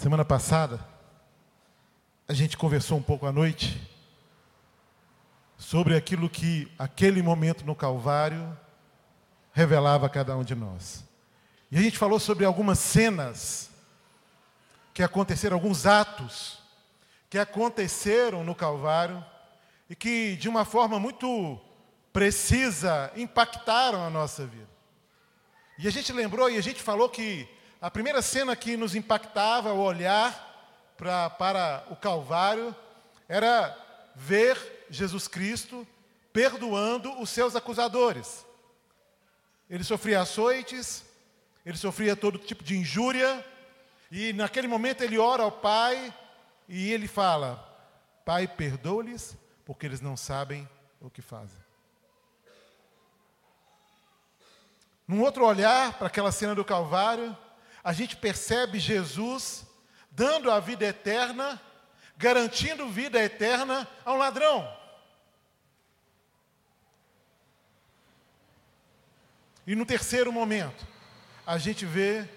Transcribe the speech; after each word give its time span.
Semana 0.00 0.24
passada, 0.24 0.80
a 2.26 2.32
gente 2.32 2.56
conversou 2.56 2.96
um 2.96 3.02
pouco 3.02 3.26
à 3.26 3.32
noite 3.32 3.78
sobre 5.58 5.94
aquilo 5.94 6.26
que 6.26 6.72
aquele 6.78 7.20
momento 7.20 7.66
no 7.66 7.74
Calvário 7.74 8.58
revelava 9.52 10.06
a 10.06 10.08
cada 10.08 10.34
um 10.34 10.42
de 10.42 10.54
nós. 10.54 11.04
E 11.70 11.76
a 11.76 11.82
gente 11.82 11.98
falou 11.98 12.18
sobre 12.18 12.46
algumas 12.46 12.78
cenas 12.78 13.70
que 14.94 15.02
aconteceram, 15.02 15.58
alguns 15.58 15.84
atos 15.84 16.62
que 17.28 17.36
aconteceram 17.36 18.42
no 18.42 18.54
Calvário 18.54 19.22
e 19.90 19.94
que, 19.94 20.34
de 20.36 20.48
uma 20.48 20.64
forma 20.64 20.98
muito 20.98 21.60
precisa, 22.10 23.12
impactaram 23.14 24.02
a 24.02 24.08
nossa 24.08 24.46
vida. 24.46 24.70
E 25.78 25.86
a 25.86 25.90
gente 25.90 26.10
lembrou 26.10 26.48
e 26.48 26.56
a 26.56 26.62
gente 26.62 26.80
falou 26.80 27.10
que 27.10 27.46
a 27.80 27.90
primeira 27.90 28.20
cena 28.20 28.54
que 28.54 28.76
nos 28.76 28.94
impactava 28.94 29.72
o 29.72 29.80
olhar 29.80 30.94
pra, 30.96 31.30
para 31.30 31.84
o 31.88 31.96
Calvário 31.96 32.76
era 33.26 33.76
ver 34.14 34.86
Jesus 34.90 35.26
Cristo 35.26 35.86
perdoando 36.32 37.18
os 37.20 37.30
seus 37.30 37.56
acusadores. 37.56 38.44
Ele 39.68 39.82
sofria 39.82 40.20
açoites, 40.20 41.04
ele 41.64 41.78
sofria 41.78 42.14
todo 42.14 42.38
tipo 42.38 42.62
de 42.62 42.76
injúria, 42.76 43.44
e 44.10 44.32
naquele 44.32 44.66
momento 44.66 45.02
ele 45.02 45.16
ora 45.16 45.44
ao 45.44 45.52
Pai 45.52 46.14
e 46.68 46.92
ele 46.92 47.08
fala: 47.08 47.66
Pai, 48.24 48.46
perdoa-lhes, 48.46 49.36
porque 49.64 49.86
eles 49.86 50.00
não 50.00 50.16
sabem 50.16 50.68
o 51.00 51.08
que 51.08 51.22
fazem. 51.22 51.58
Num 55.06 55.22
outro 55.22 55.46
olhar 55.46 55.94
para 55.94 56.08
aquela 56.08 56.30
cena 56.30 56.54
do 56.54 56.64
Calvário, 56.64 57.36
a 57.82 57.92
gente 57.92 58.16
percebe 58.16 58.78
Jesus 58.78 59.64
dando 60.10 60.50
a 60.50 60.60
vida 60.60 60.84
eterna, 60.84 61.60
garantindo 62.16 62.88
vida 62.88 63.22
eterna 63.22 63.88
a 64.04 64.12
um 64.12 64.16
ladrão. 64.16 64.70
E 69.66 69.74
no 69.74 69.86
terceiro 69.86 70.32
momento, 70.32 70.86
a 71.46 71.58
gente 71.58 71.86
vê 71.86 72.28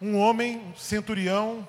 um 0.00 0.18
homem, 0.18 0.58
um 0.58 0.76
centurião, 0.76 1.66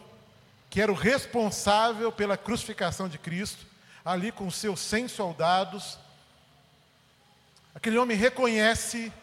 que 0.70 0.82
era 0.82 0.92
o 0.92 0.96
responsável 0.96 2.12
pela 2.12 2.38
crucificação 2.38 3.08
de 3.08 3.18
Cristo, 3.18 3.66
ali 4.04 4.32
com 4.32 4.50
seus 4.50 4.80
cem 4.80 5.08
soldados, 5.08 6.00
Aquele 7.78 8.00
homem 8.00 8.18
reconhece 8.18 9.14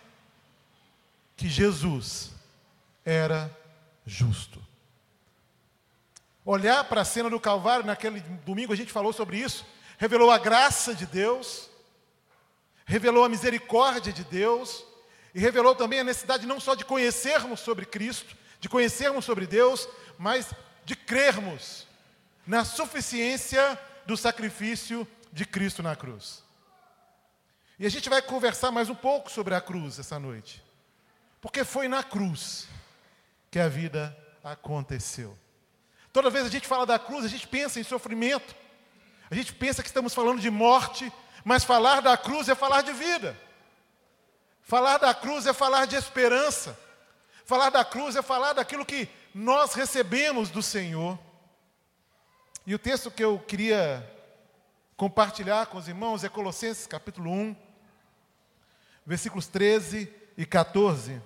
que 1.37 1.49
Jesus 1.49 2.31
era 3.05 3.51
justo. 4.07 4.63
Olhar 6.45 6.85
para 6.85 7.01
a 7.01 7.05
cena 7.05 7.31
do 7.31 7.41
Calvário, 7.41 7.87
naquele 7.87 8.21
domingo 8.45 8.73
a 8.73 8.77
gente 8.77 8.93
falou 8.93 9.13
sobre 9.13 9.39
isso, 9.39 9.65
revelou 9.99 10.31
a 10.31 10.39
graça 10.39 10.95
de 10.95 11.07
Deus, 11.07 11.71
revelou 12.85 13.25
a 13.25 13.29
misericórdia 13.29 14.13
de 14.13 14.25
Deus, 14.25 14.85
e 15.35 15.41
revelou 15.41 15.75
também 15.75 16.01
a 16.01 16.05
necessidade 16.05 16.47
não 16.47 16.61
só 16.61 16.75
de 16.75 16.85
conhecermos 16.85 17.61
sobre 17.61 17.85
Cristo, 17.85 18.37
de 18.61 18.69
conhecermos 18.69 19.25
sobre 19.25 19.47
Deus, 19.47 19.89
mas 20.17 20.53
de 20.85 20.95
crermos 20.95 21.87
na 22.47 22.65
suficiência 22.65 23.79
do 24.07 24.17
sacrifício 24.17 25.09
de 25.33 25.45
Cristo 25.45 25.83
na 25.83 25.97
cruz. 25.97 26.45
E 27.79 27.87
a 27.87 27.91
gente 27.91 28.09
vai 28.09 28.23
conversar 28.23 28.71
mais 28.71 28.89
um 28.89 28.95
pouco 28.95 29.31
sobre 29.31 29.55
a 29.55 29.61
cruz 29.61 29.99
essa 29.99 30.19
noite. 30.19 30.63
Porque 31.41 31.65
foi 31.65 31.89
na 31.89 32.05
cruz 32.05 32.69
que 33.55 33.61
a 33.61 33.69
vida 33.69 34.17
aconteceu. 34.43 35.39
Toda 36.13 36.29
vez 36.29 36.45
a 36.45 36.49
gente 36.49 36.67
fala 36.67 36.85
da 36.85 36.99
cruz, 36.99 37.25
a 37.25 37.29
gente 37.29 37.47
pensa 37.47 37.79
em 37.79 37.85
sofrimento. 37.85 38.53
A 39.31 39.35
gente 39.37 39.53
pensa 39.53 39.81
que 39.81 39.87
estamos 39.87 40.13
falando 40.13 40.41
de 40.41 40.51
morte, 40.51 41.13
mas 41.45 41.63
falar 41.63 42.01
da 42.01 42.17
cruz 42.17 42.49
é 42.49 42.57
falar 42.57 42.83
de 42.83 42.93
vida. 42.93 43.41
Falar 44.61 44.99
da 44.99 45.15
cruz 45.15 45.47
é 45.47 45.53
falar 45.53 45.87
de 45.87 45.95
esperança. 45.95 46.77
Falar 47.45 47.71
da 47.71 47.85
cruz 47.85 48.17
é 48.17 48.23
falar 48.23 48.55
daquilo 48.55 48.85
que 48.85 49.09
nós 49.33 49.75
recebemos 49.75 50.51
do 50.51 50.61
Senhor. 50.61 51.17
E 52.67 52.75
o 52.75 52.79
texto 52.79 53.09
que 53.09 53.23
eu 53.23 53.39
queria 53.39 54.05
compartilhar 54.97 55.67
com 55.67 55.79
os 55.79 55.87
irmãos 55.87 56.25
é 56.25 56.29
Colossenses 56.29 56.89
capítulo 56.89 57.31
1, 57.31 57.55
versículos 59.07 59.47
13 59.47 60.13
e 60.37 60.45
14. 60.45 61.23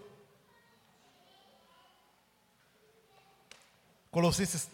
Colossenses 4.10 4.68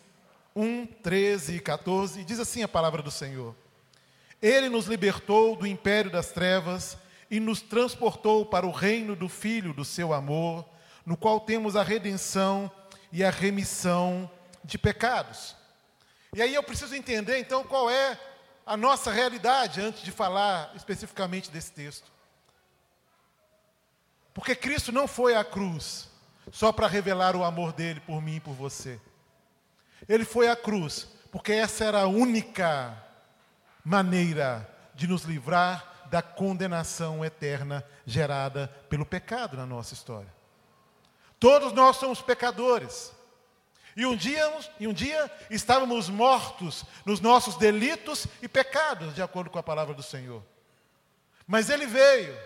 1, 0.54 0.86
13 0.86 1.56
e 1.56 1.60
14, 1.60 2.24
diz 2.24 2.38
assim 2.38 2.62
a 2.62 2.68
palavra 2.68 3.02
do 3.02 3.10
Senhor: 3.10 3.54
Ele 4.40 4.68
nos 4.68 4.86
libertou 4.86 5.56
do 5.56 5.66
império 5.66 6.10
das 6.10 6.30
trevas 6.30 6.96
e 7.30 7.40
nos 7.40 7.60
transportou 7.60 8.46
para 8.46 8.66
o 8.66 8.70
reino 8.70 9.16
do 9.16 9.28
Filho 9.28 9.74
do 9.74 9.84
seu 9.84 10.12
amor, 10.12 10.64
no 11.04 11.16
qual 11.16 11.40
temos 11.40 11.74
a 11.74 11.82
redenção 11.82 12.70
e 13.10 13.24
a 13.24 13.30
remissão 13.30 14.30
de 14.62 14.78
pecados. 14.78 15.56
E 16.34 16.40
aí 16.40 16.54
eu 16.54 16.62
preciso 16.62 16.94
entender 16.94 17.38
então 17.38 17.64
qual 17.64 17.90
é 17.90 18.18
a 18.66 18.76
nossa 18.76 19.12
realidade 19.12 19.80
antes 19.80 20.02
de 20.02 20.10
falar 20.10 20.72
especificamente 20.74 21.50
desse 21.50 21.72
texto. 21.72 22.10
Porque 24.32 24.54
Cristo 24.54 24.90
não 24.90 25.06
foi 25.06 25.34
à 25.34 25.44
cruz 25.44 26.08
só 26.50 26.72
para 26.72 26.88
revelar 26.88 27.36
o 27.36 27.44
amor 27.44 27.72
dele 27.72 28.00
por 28.00 28.20
mim 28.20 28.36
e 28.36 28.40
por 28.40 28.54
você. 28.54 29.00
Ele 30.08 30.24
foi 30.24 30.48
à 30.48 30.56
cruz 30.56 31.08
porque 31.30 31.52
essa 31.52 31.84
era 31.84 32.02
a 32.02 32.06
única 32.06 32.96
maneira 33.84 34.68
de 34.94 35.06
nos 35.06 35.22
livrar 35.22 36.06
da 36.08 36.22
condenação 36.22 37.24
eterna 37.24 37.84
gerada 38.06 38.68
pelo 38.88 39.04
pecado 39.04 39.56
na 39.56 39.66
nossa 39.66 39.94
história. 39.94 40.32
Todos 41.40 41.72
nós 41.72 41.96
somos 41.96 42.22
pecadores. 42.22 43.12
E 43.96 44.06
um 44.06 44.16
dia, 44.16 44.48
e 44.78 44.86
um 44.86 44.92
dia 44.92 45.30
estávamos 45.50 46.08
mortos 46.08 46.84
nos 47.04 47.20
nossos 47.20 47.56
delitos 47.56 48.26
e 48.40 48.48
pecados, 48.48 49.14
de 49.14 49.22
acordo 49.22 49.50
com 49.50 49.58
a 49.58 49.62
palavra 49.62 49.92
do 49.94 50.02
Senhor. 50.02 50.42
Mas 51.46 51.68
ele 51.68 51.86
veio 51.86 52.36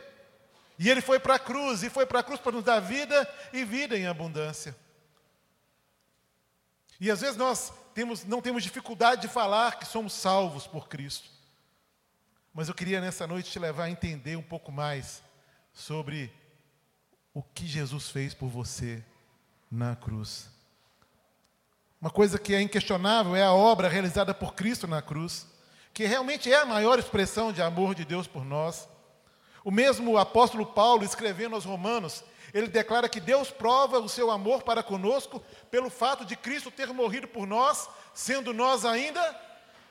e 0.78 0.88
ele 0.88 1.00
foi 1.00 1.18
para 1.18 1.34
a 1.34 1.38
cruz, 1.38 1.82
e 1.82 1.91
foi 1.91 2.06
para 2.06 2.20
a 2.20 2.22
cruz 2.22 2.41
para 2.41 2.52
nos 2.52 2.64
dar 2.64 2.80
vida 2.80 3.28
e 3.52 3.64
vida 3.64 3.98
em 3.98 4.06
abundância. 4.06 4.76
E 7.00 7.10
às 7.10 7.20
vezes 7.20 7.36
nós 7.36 7.72
temos, 7.94 8.25
não 8.25 8.41
temos 8.41 8.62
dificuldade 8.62 9.22
de 9.22 9.28
falar 9.28 9.78
que 9.78 9.86
somos 9.86 10.12
salvos 10.12 10.66
por 10.66 10.88
Cristo. 10.88 11.28
Mas 12.53 12.69
eu 12.69 12.75
queria 12.75 13.00
nessa 13.00 13.26
noite 13.26 13.50
te 13.50 13.59
levar 13.59 13.84
a 13.84 13.91
entender 13.91 14.36
um 14.36 14.42
pouco 14.42 14.72
mais 14.72 15.22
sobre 15.72 16.32
o 17.32 17.42
que 17.42 17.66
Jesus 17.66 18.09
fez 18.10 18.34
por 18.34 18.48
você 18.48 19.04
na 19.70 19.94
cruz. 19.94 20.48
Uma 22.00 22.10
coisa 22.10 22.38
que 22.38 22.54
é 22.54 22.60
inquestionável 22.60 23.34
é 23.36 23.42
a 23.42 23.53
obra 23.53 23.88
realizada 23.88 24.32
por 24.32 24.54
Cristo 24.54 24.86
na 24.86 25.03
cruz, 25.03 25.47
que 25.92 26.04
realmente 26.04 26.50
é 26.53 26.60
a 26.60 26.66
maior 26.66 26.98
expressão 26.98 27.53
de 27.53 27.60
amor 27.60 27.94
de 27.94 28.04
Deus 28.04 28.26
por 28.26 28.44
nós. 28.44 28.88
O 29.65 29.70
mesmo 29.70 30.16
apóstolo 30.16 30.65
Paulo, 30.65 31.04
escrevendo 31.04 31.54
aos 31.54 31.65
Romanos, 31.65 32.25
ele 32.53 32.69
declara 32.69 33.09
que 33.09 33.20
Deus 33.20 33.50
prova 33.50 33.98
o 33.98 34.09
seu 34.09 34.31
amor 34.31 34.62
para 34.62 34.82
conosco 34.82 35.41
pelo 35.70 35.91
fato 35.91 36.25
de 36.25 36.36
Cristo 36.36 36.70
ter 36.70 36.88
morrido 36.92 37.28
por 37.28 37.47
nós, 37.47 37.88
sendo 38.14 38.54
nós 38.54 38.84
ainda 38.84 39.20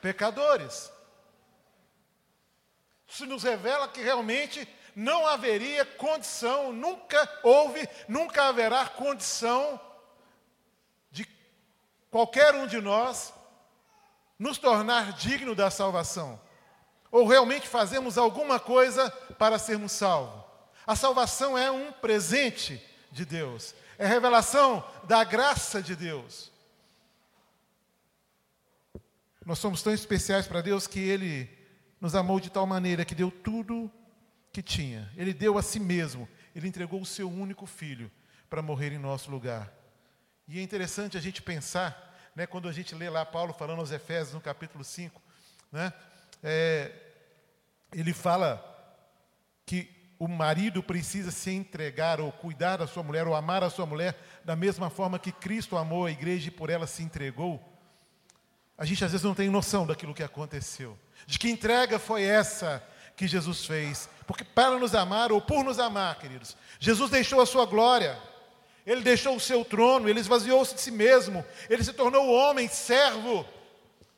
pecadores. 0.00 0.92
Isso 3.06 3.24
nos 3.26 3.42
revela 3.42 3.88
que 3.88 4.00
realmente 4.00 4.68
não 4.94 5.26
haveria 5.26 5.84
condição, 5.84 6.72
nunca 6.72 7.28
houve, 7.42 7.88
nunca 8.08 8.48
haverá 8.48 8.86
condição 8.86 9.80
de 11.10 11.26
qualquer 12.10 12.54
um 12.54 12.66
de 12.66 12.80
nós 12.80 13.32
nos 14.38 14.58
tornar 14.58 15.12
digno 15.12 15.54
da 15.54 15.70
salvação. 15.70 16.40
Ou 17.10 17.26
realmente 17.26 17.66
fazemos 17.66 18.18
alguma 18.18 18.60
coisa 18.60 19.10
para 19.38 19.58
sermos 19.58 19.92
salvos? 19.92 20.47
A 20.88 20.96
salvação 20.96 21.58
é 21.58 21.70
um 21.70 21.92
presente 21.92 22.82
de 23.12 23.26
Deus, 23.26 23.74
é 23.98 24.06
revelação 24.06 24.82
da 25.04 25.22
graça 25.22 25.82
de 25.82 25.94
Deus. 25.94 26.50
Nós 29.44 29.58
somos 29.58 29.82
tão 29.82 29.92
especiais 29.92 30.46
para 30.46 30.62
Deus 30.62 30.86
que 30.86 30.98
Ele 30.98 31.46
nos 32.00 32.14
amou 32.14 32.40
de 32.40 32.48
tal 32.48 32.66
maneira 32.66 33.04
que 33.04 33.14
deu 33.14 33.30
tudo 33.30 33.92
que 34.50 34.62
tinha. 34.62 35.12
Ele 35.14 35.34
deu 35.34 35.58
a 35.58 35.62
si 35.62 35.78
mesmo, 35.78 36.26
Ele 36.56 36.66
entregou 36.66 37.02
o 37.02 37.06
seu 37.06 37.30
único 37.30 37.66
filho 37.66 38.10
para 38.48 38.62
morrer 38.62 38.90
em 38.90 38.98
nosso 38.98 39.30
lugar. 39.30 39.70
E 40.48 40.58
é 40.58 40.62
interessante 40.62 41.18
a 41.18 41.20
gente 41.20 41.42
pensar, 41.42 42.18
né, 42.34 42.46
quando 42.46 42.66
a 42.66 42.72
gente 42.72 42.94
lê 42.94 43.10
lá 43.10 43.26
Paulo 43.26 43.52
falando 43.52 43.80
aos 43.80 43.90
Efésios 43.90 44.32
no 44.32 44.40
capítulo 44.40 44.82
5, 44.82 45.20
né, 45.70 45.92
é, 46.42 46.90
ele 47.92 48.14
fala 48.14 48.64
que 49.66 49.97
o 50.18 50.26
marido 50.26 50.82
precisa 50.82 51.30
se 51.30 51.50
entregar 51.50 52.20
ou 52.20 52.32
cuidar 52.32 52.78
da 52.78 52.86
sua 52.86 53.02
mulher 53.02 53.26
ou 53.26 53.34
amar 53.34 53.62
a 53.62 53.70
sua 53.70 53.86
mulher 53.86 54.18
da 54.44 54.56
mesma 54.56 54.90
forma 54.90 55.18
que 55.18 55.30
Cristo 55.30 55.76
amou 55.76 56.06
a 56.06 56.10
igreja 56.10 56.48
e 56.48 56.50
por 56.50 56.70
ela 56.70 56.86
se 56.86 57.02
entregou, 57.02 57.62
a 58.76 58.84
gente 58.84 59.04
às 59.04 59.12
vezes 59.12 59.24
não 59.24 59.34
tem 59.34 59.48
noção 59.48 59.86
daquilo 59.86 60.14
que 60.14 60.22
aconteceu. 60.22 60.98
De 61.26 61.38
que 61.38 61.48
entrega 61.48 61.98
foi 61.98 62.22
essa 62.22 62.82
que 63.16 63.26
Jesus 63.26 63.64
fez? 63.64 64.08
Porque 64.26 64.44
para 64.44 64.78
nos 64.78 64.94
amar 64.94 65.32
ou 65.32 65.40
por 65.40 65.64
nos 65.64 65.78
amar, 65.78 66.18
queridos, 66.18 66.56
Jesus 66.78 67.10
deixou 67.10 67.40
a 67.40 67.46
sua 67.46 67.66
glória. 67.66 68.18
Ele 68.86 69.02
deixou 69.02 69.36
o 69.36 69.40
seu 69.40 69.64
trono, 69.64 70.08
ele 70.08 70.20
esvaziou-se 70.20 70.74
de 70.74 70.80
si 70.80 70.90
mesmo, 70.90 71.44
ele 71.68 71.84
se 71.84 71.92
tornou 71.92 72.32
homem, 72.32 72.68
servo, 72.68 73.46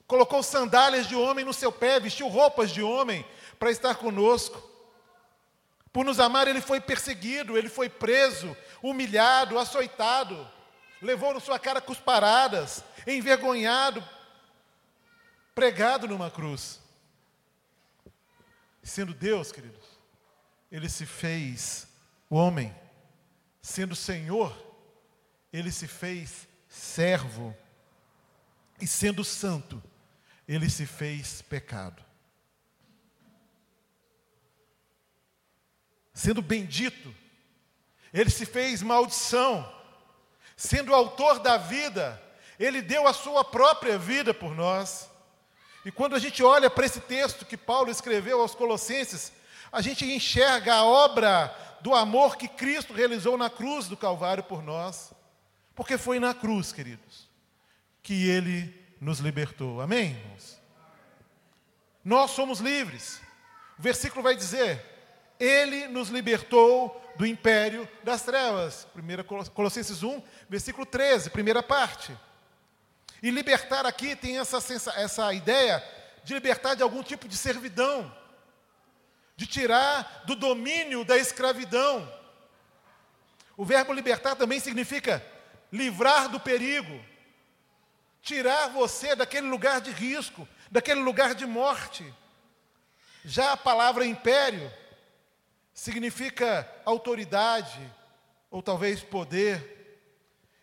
colocou 0.06 0.44
sandálias 0.44 1.08
de 1.08 1.17
homem 1.17 1.44
no 1.44 1.52
seu 1.52 1.73
pé, 1.73 1.99
vestiu 1.99 2.29
roupas 2.29 2.70
de 2.70 2.81
homem 2.81 3.26
para 3.58 3.70
estar 3.70 3.97
conosco. 3.97 4.69
Por 5.92 6.04
nos 6.04 6.20
amar, 6.20 6.46
ele 6.46 6.60
foi 6.60 6.81
perseguido, 6.81 7.58
ele 7.58 7.69
foi 7.69 7.88
preso, 7.88 8.56
humilhado, 8.82 9.58
açoitado, 9.58 10.48
levou 11.02 11.34
na 11.34 11.40
sua 11.40 11.58
cara 11.58 11.81
cusparadas, 11.81 12.84
envergonhado, 13.06 14.06
pregado 15.54 16.06
numa 16.06 16.31
cruz. 16.31 16.81
Sendo 18.82 19.12
Deus, 19.12 19.52
queridos, 19.52 19.87
ele 20.70 20.88
se 20.88 21.04
fez 21.04 21.87
homem. 22.28 22.75
Sendo 23.60 23.94
Senhor, 23.94 24.56
ele 25.52 25.70
se 25.70 25.87
fez 25.87 26.48
servo. 26.69 27.54
E 28.81 28.87
sendo 28.87 29.22
santo, 29.22 29.82
ele 30.48 30.70
se 30.70 30.87
fez 30.87 31.42
pecado. 31.42 32.02
Sendo 36.12 36.42
bendito, 36.42 37.14
ele 38.12 38.30
se 38.30 38.44
fez 38.44 38.82
maldição. 38.82 39.70
Sendo 40.56 40.94
autor 40.94 41.38
da 41.38 41.56
vida, 41.56 42.20
ele 42.58 42.82
deu 42.82 43.06
a 43.06 43.12
sua 43.12 43.44
própria 43.44 43.98
vida 43.98 44.34
por 44.34 44.54
nós. 44.54 45.08
E 45.84 45.90
quando 45.90 46.14
a 46.14 46.18
gente 46.18 46.42
olha 46.42 46.68
para 46.68 46.84
esse 46.84 47.00
texto 47.00 47.46
que 47.46 47.56
Paulo 47.56 47.90
escreveu 47.90 48.40
aos 48.40 48.54
Colossenses, 48.54 49.32
a 49.72 49.80
gente 49.80 50.04
enxerga 50.04 50.74
a 50.74 50.84
obra 50.84 51.56
do 51.80 51.94
amor 51.94 52.36
que 52.36 52.48
Cristo 52.48 52.92
realizou 52.92 53.38
na 53.38 53.48
cruz 53.48 53.88
do 53.88 53.96
Calvário 53.96 54.42
por 54.42 54.62
nós. 54.62 55.12
Porque 55.74 55.96
foi 55.96 56.20
na 56.20 56.34
cruz, 56.34 56.72
queridos, 56.72 57.28
que 58.02 58.28
ele 58.28 58.74
nos 59.00 59.20
libertou. 59.20 59.80
Amém, 59.80 60.10
irmãos? 60.10 60.60
Nós 62.04 62.32
somos 62.32 62.60
livres. 62.60 63.22
O 63.78 63.82
versículo 63.82 64.22
vai 64.22 64.36
dizer: 64.36 64.84
Ele 65.40 65.88
nos 65.88 66.10
libertou 66.10 67.00
do 67.16 67.26
império 67.26 67.88
das 68.04 68.22
trevas. 68.22 68.87
1 68.94 69.50
Colossenses 69.54 70.02
1, 70.02 70.22
versículo 70.48 70.84
13, 70.84 71.31
primeira 71.31 71.62
parte. 71.62 72.16
E 73.22 73.31
libertar 73.31 73.87
aqui 73.87 74.14
tem 74.14 74.38
essa, 74.38 74.58
essa 74.96 75.32
ideia 75.32 75.82
de 76.22 76.34
libertar 76.34 76.75
de 76.75 76.82
algum 76.82 77.02
tipo 77.02 77.26
de 77.26 77.37
servidão, 77.37 78.14
de 79.34 79.46
tirar 79.46 80.22
do 80.26 80.37
domínio 80.37 81.04
da 81.04 81.16
escravidão. 81.16 82.10
O 83.56 83.64
verbo 83.64 83.92
libertar 83.92 84.37
também 84.37 84.60
significa 84.60 85.25
livrar 85.72 86.28
do 86.28 86.38
perigo, 86.38 87.02
tirar 88.22 88.69
você 88.69 89.14
daquele 89.14 89.48
lugar 89.48 89.81
de 89.81 89.90
risco, 89.90 90.46
daquele 90.70 91.00
lugar 91.00 91.34
de 91.34 91.46
morte. 91.46 92.04
Já 93.25 93.52
a 93.52 93.56
palavra 93.56 94.04
império 94.04 94.70
significa 95.80 96.70
autoridade, 96.84 97.80
ou 98.50 98.62
talvez 98.62 99.02
poder. 99.02 99.98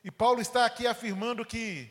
E 0.04 0.12
Paulo 0.12 0.40
está 0.40 0.64
aqui 0.64 0.86
afirmando 0.86 1.44
que 1.44 1.90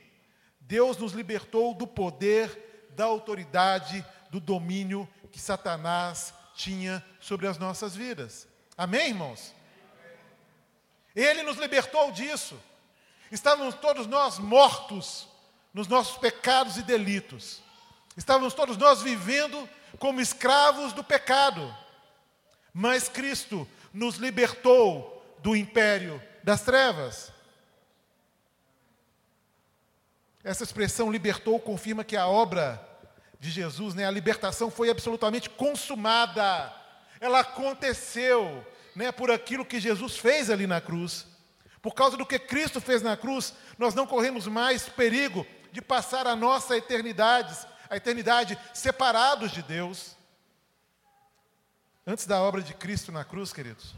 Deus 0.60 0.96
nos 0.96 1.12
libertou 1.12 1.74
do 1.74 1.88
poder, 1.88 2.86
da 2.90 3.04
autoridade, 3.04 4.06
do 4.30 4.38
domínio 4.38 5.08
que 5.32 5.40
Satanás 5.40 6.32
tinha 6.54 7.04
sobre 7.18 7.48
as 7.48 7.58
nossas 7.58 7.96
vidas. 7.96 8.46
Amém, 8.78 9.08
irmãos? 9.08 9.52
Ele 11.12 11.42
nos 11.42 11.56
libertou 11.56 12.12
disso. 12.12 12.56
Estávamos 13.32 13.74
todos 13.74 14.06
nós 14.06 14.38
mortos 14.38 15.26
nos 15.74 15.88
nossos 15.88 16.16
pecados 16.16 16.76
e 16.76 16.82
delitos. 16.84 17.60
Estávamos 18.16 18.54
todos 18.54 18.76
nós 18.76 19.02
vivendo 19.02 19.68
como 19.98 20.20
escravos 20.20 20.92
do 20.92 21.02
pecado. 21.02 21.76
Mas 22.78 23.08
Cristo 23.08 23.66
nos 23.90 24.16
libertou 24.16 25.24
do 25.38 25.56
império 25.56 26.22
das 26.44 26.60
trevas. 26.60 27.32
Essa 30.44 30.62
expressão 30.62 31.10
libertou 31.10 31.58
confirma 31.58 32.04
que 32.04 32.18
a 32.18 32.26
obra 32.26 32.86
de 33.40 33.48
Jesus, 33.48 33.94
né, 33.94 34.04
a 34.04 34.10
libertação 34.10 34.70
foi 34.70 34.90
absolutamente 34.90 35.48
consumada. 35.48 36.70
Ela 37.18 37.40
aconteceu, 37.40 38.62
né, 38.94 39.10
por 39.10 39.30
aquilo 39.30 39.64
que 39.64 39.80
Jesus 39.80 40.18
fez 40.18 40.50
ali 40.50 40.66
na 40.66 40.78
cruz. 40.78 41.26
Por 41.80 41.94
causa 41.94 42.18
do 42.18 42.26
que 42.26 42.38
Cristo 42.38 42.78
fez 42.78 43.00
na 43.00 43.16
cruz, 43.16 43.54
nós 43.78 43.94
não 43.94 44.06
corremos 44.06 44.46
mais 44.46 44.86
perigo 44.86 45.46
de 45.72 45.80
passar 45.80 46.26
a 46.26 46.36
nossa 46.36 46.76
eternidade, 46.76 47.56
a 47.88 47.96
eternidade 47.96 48.58
separados 48.74 49.50
de 49.50 49.62
Deus. 49.62 50.15
Antes 52.08 52.24
da 52.24 52.40
obra 52.40 52.62
de 52.62 52.72
Cristo 52.72 53.10
na 53.10 53.24
cruz, 53.24 53.52
queridos, 53.52 53.92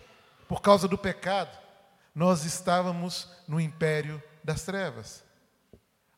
por 0.49 0.63
causa 0.63 0.89
do 0.89 0.97
pecado, 0.97 1.55
nós 2.15 2.47
estávamos 2.47 3.29
no 3.47 3.61
império 3.61 4.23
das 4.43 4.63
trevas. 4.63 5.23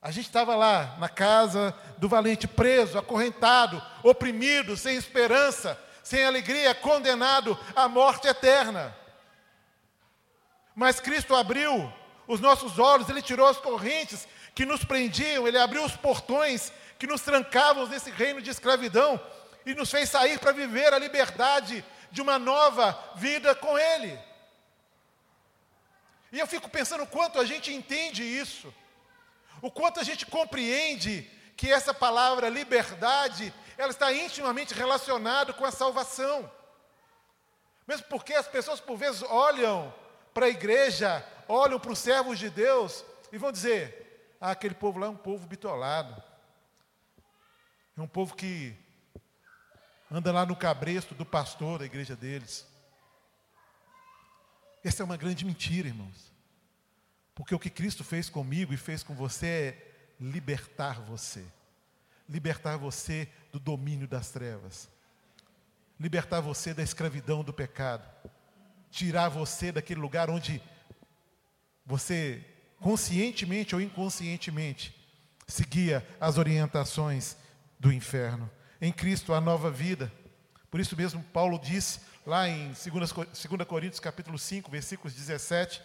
A 0.00 0.12
gente 0.12 0.26
estava 0.26 0.54
lá 0.54 0.96
na 1.00 1.08
casa 1.08 1.75
do 1.98 2.08
valente, 2.08 2.46
preso, 2.46 2.96
acorrentado, 2.96 3.82
oprimido, 4.04 4.76
sem 4.76 4.96
esperança, 4.96 5.76
sem 6.04 6.25
alegria, 6.25 6.72
condenado 6.76 7.58
à 7.75 7.88
morte 7.88 8.28
eterna. 8.28 8.96
Mas 10.76 11.00
Cristo 11.00 11.34
abriu 11.34 11.93
os 12.28 12.38
nossos 12.38 12.78
olhos, 12.78 13.08
Ele 13.08 13.20
tirou 13.20 13.48
as 13.48 13.58
correntes 13.58 14.28
que 14.54 14.64
nos 14.64 14.84
prendiam, 14.84 15.46
Ele 15.46 15.58
abriu 15.58 15.84
os 15.84 15.96
portões 15.96 16.72
que 17.00 17.06
nos 17.08 17.22
trancavam 17.22 17.88
nesse 17.88 18.12
reino 18.12 18.40
de 18.40 18.48
escravidão 18.48 19.20
e 19.64 19.74
nos 19.74 19.90
fez 19.90 20.08
sair 20.08 20.38
para 20.38 20.52
viver 20.52 20.92
a 20.92 20.98
liberdade 20.98 21.84
de 22.10 22.20
uma 22.20 22.38
nova 22.38 22.98
vida 23.16 23.54
com 23.54 23.78
Ele. 23.78 24.18
E 26.32 26.38
eu 26.38 26.46
fico 26.46 26.68
pensando 26.68 27.06
quanto 27.06 27.40
a 27.40 27.44
gente 27.44 27.72
entende 27.72 28.22
isso. 28.22 28.72
O 29.60 29.70
quanto 29.70 30.00
a 30.00 30.02
gente 30.02 30.24
compreende 30.26 31.29
que 31.56 31.70
essa 31.70 31.93
palavra 31.93 32.48
liberdade, 32.48 33.52
ela 33.76 33.90
está 33.90 34.12
intimamente 34.12 34.72
relacionada 34.72 35.52
com 35.52 35.64
a 35.64 35.70
salvação. 35.70 36.50
Mesmo 37.86 38.06
porque 38.06 38.32
as 38.32 38.48
pessoas 38.48 38.81
por 38.81 38.96
vezes 38.96 39.22
olham 39.22 39.93
para 40.32 40.46
a 40.46 40.50
igreja, 40.50 41.26
olham 41.48 41.79
para 41.79 41.93
os 41.93 41.98
servos 41.98 42.38
de 42.38 42.48
Deus 42.48 43.05
e 43.32 43.36
vão 43.36 43.52
dizer: 43.52 44.36
ah, 44.40 44.52
aquele 44.52 44.74
povo 44.74 44.98
lá 44.98 45.06
é 45.06 45.10
um 45.10 45.17
povo 45.17 45.46
bitolado. 45.46 46.22
É 47.98 48.00
um 48.00 48.08
povo 48.08 48.34
que 48.34 48.74
anda 50.10 50.32
lá 50.32 50.44
no 50.44 50.56
cabresto 50.56 51.14
do 51.14 51.24
pastor 51.24 51.79
da 51.79 51.84
igreja 51.84 52.17
deles. 52.17 52.67
Essa 54.82 55.02
é 55.02 55.05
uma 55.05 55.17
grande 55.17 55.44
mentira, 55.44 55.88
irmãos. 55.88 56.32
Porque 57.34 57.55
o 57.55 57.58
que 57.58 57.70
Cristo 57.70 58.02
fez 58.02 58.29
comigo 58.29 58.72
e 58.74 58.76
fez 58.76 59.02
com 59.02 59.14
você 59.14 59.46
é 59.46 60.14
libertar 60.20 61.00
você. 61.00 61.44
Libertar 62.29 62.76
você 62.76 63.29
do 63.52 63.58
domínio 63.58 64.08
das 64.08 64.31
trevas. 64.31 64.88
Libertar 65.98 66.40
você 66.40 66.74
da 66.74 66.82
escravidão 66.82 67.44
do 67.44 67.52
pecado. 67.52 68.08
Tirar 68.90 69.29
você 69.29 69.70
daquele 69.70 70.00
lugar 70.00 70.29
onde 70.29 70.60
você, 71.86 72.44
conscientemente 72.81 73.74
ou 73.74 73.81
inconscientemente, 73.81 74.94
seguia 75.46 76.06
as 76.20 76.38
orientações 76.38 77.36
do 77.79 77.93
inferno. 77.93 78.50
Em 78.81 78.91
Cristo 78.91 79.34
há 79.34 79.41
nova 79.41 79.70
vida. 79.70 80.10
Por 80.70 80.81
isso 80.81 80.96
mesmo 80.96 81.22
Paulo 81.32 81.58
disse 81.58 82.01
lá 82.25 82.49
em 82.49 82.69
2, 82.69 83.13
2 83.13 83.69
Coríntios 83.69 84.01
capítulo 84.01 84.39
5, 84.39 84.70
versículos 84.70 85.15
17, 85.15 85.82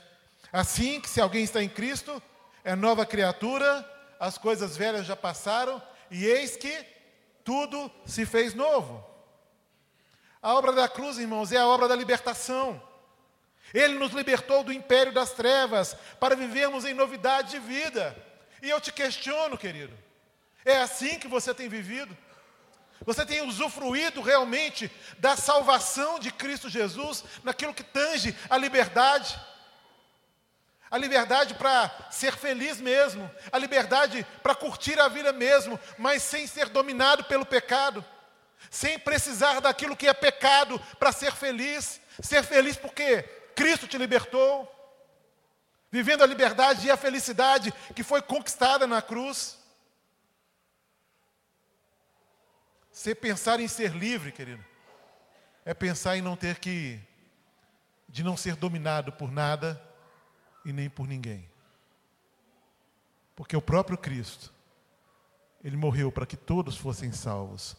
Assim 0.51 1.01
que 1.01 1.09
se 1.09 1.19
alguém 1.19 1.43
está 1.43 1.61
em 1.61 1.67
Cristo, 1.67 2.21
é 2.63 2.75
nova 2.75 3.05
criatura, 3.05 3.85
as 4.19 4.37
coisas 4.37 4.77
velhas 4.77 5.05
já 5.05 5.15
passaram, 5.15 5.81
e 6.09 6.23
eis 6.25 6.55
que 6.55 6.85
tudo 7.43 7.91
se 8.05 8.25
fez 8.25 8.53
novo. 8.53 9.05
A 10.41 10.53
obra 10.53 10.71
da 10.71 10.87
cruz, 10.87 11.17
irmãos, 11.17 11.51
é 11.51 11.57
a 11.57 11.67
obra 11.67 11.87
da 11.87 11.95
libertação. 11.95 12.81
Ele 13.73 13.99
nos 13.99 14.13
libertou 14.13 14.63
do 14.63 14.71
império 14.71 15.11
das 15.11 15.31
trevas 15.31 15.95
para 16.19 16.35
vivermos 16.35 16.85
em 16.85 16.93
novidade 16.93 17.51
de 17.51 17.59
vida. 17.59 18.15
E 18.61 18.69
eu 18.69 18.79
te 18.79 18.93
questiono, 18.93 19.57
querido, 19.57 19.93
é 20.63 20.77
assim 20.77 21.19
que 21.19 21.27
você 21.27 21.53
tem 21.53 21.67
vivido? 21.67 22.15
Você 23.03 23.25
tem 23.25 23.41
usufruído 23.41 24.21
realmente 24.21 24.91
da 25.19 25.35
salvação 25.35 26.19
de 26.19 26.31
Cristo 26.31 26.69
Jesus 26.69 27.23
naquilo 27.43 27.73
que 27.73 27.83
tange 27.83 28.35
a 28.49 28.57
liberdade? 28.57 29.39
A 30.89 30.97
liberdade 30.97 31.55
para 31.55 31.91
ser 32.09 32.37
feliz 32.37 32.79
mesmo, 32.79 33.29
a 33.51 33.57
liberdade 33.57 34.25
para 34.41 34.55
curtir 34.55 34.99
a 34.99 35.07
vida 35.07 35.33
mesmo, 35.33 35.79
mas 35.97 36.23
sem 36.23 36.47
ser 36.47 36.69
dominado 36.69 37.23
pelo 37.25 37.45
pecado, 37.45 38.05
sem 38.69 38.97
precisar 38.97 39.59
daquilo 39.59 39.95
que 39.95 40.07
é 40.07 40.13
pecado 40.13 40.79
para 40.97 41.11
ser 41.11 41.33
feliz, 41.33 41.99
ser 42.21 42.43
feliz 42.43 42.77
porque 42.77 43.23
Cristo 43.55 43.87
te 43.87 43.97
libertou, 43.97 44.71
vivendo 45.91 46.23
a 46.23 46.27
liberdade 46.27 46.87
e 46.87 46.91
a 46.91 46.97
felicidade 46.97 47.73
que 47.95 48.03
foi 48.03 48.21
conquistada 48.21 48.85
na 48.85 49.01
cruz. 49.01 49.57
Você 52.95 53.13
pensar 53.13 53.59
em 53.59 53.67
ser 53.67 53.91
livre, 53.91 54.31
querido, 54.31 54.63
é 55.65 55.73
pensar 55.73 56.15
em 56.15 56.21
não 56.21 56.37
ter 56.37 56.59
que, 56.59 56.97
de 58.07 58.23
não 58.23 58.37
ser 58.37 58.55
dominado 58.55 59.11
por 59.11 59.29
nada 59.29 59.79
e 60.63 60.71
nem 60.71 60.89
por 60.89 61.05
ninguém. 61.05 61.45
Porque 63.35 63.53
o 63.53 63.61
próprio 63.61 63.97
Cristo, 63.97 64.53
Ele 65.61 65.75
morreu 65.75 66.09
para 66.09 66.25
que 66.25 66.37
todos 66.37 66.77
fossem 66.77 67.11
salvos. 67.11 67.75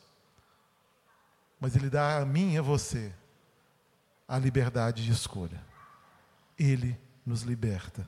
Mas 1.59 1.75
Ele 1.75 1.89
dá 1.89 2.19
a 2.19 2.27
mim 2.27 2.53
e 2.53 2.59
a 2.59 2.63
você 2.63 3.11
a 4.29 4.39
liberdade 4.39 5.03
de 5.03 5.13
escolha. 5.13 5.65
Ele 6.59 6.95
nos 7.25 7.41
liberta. 7.41 8.07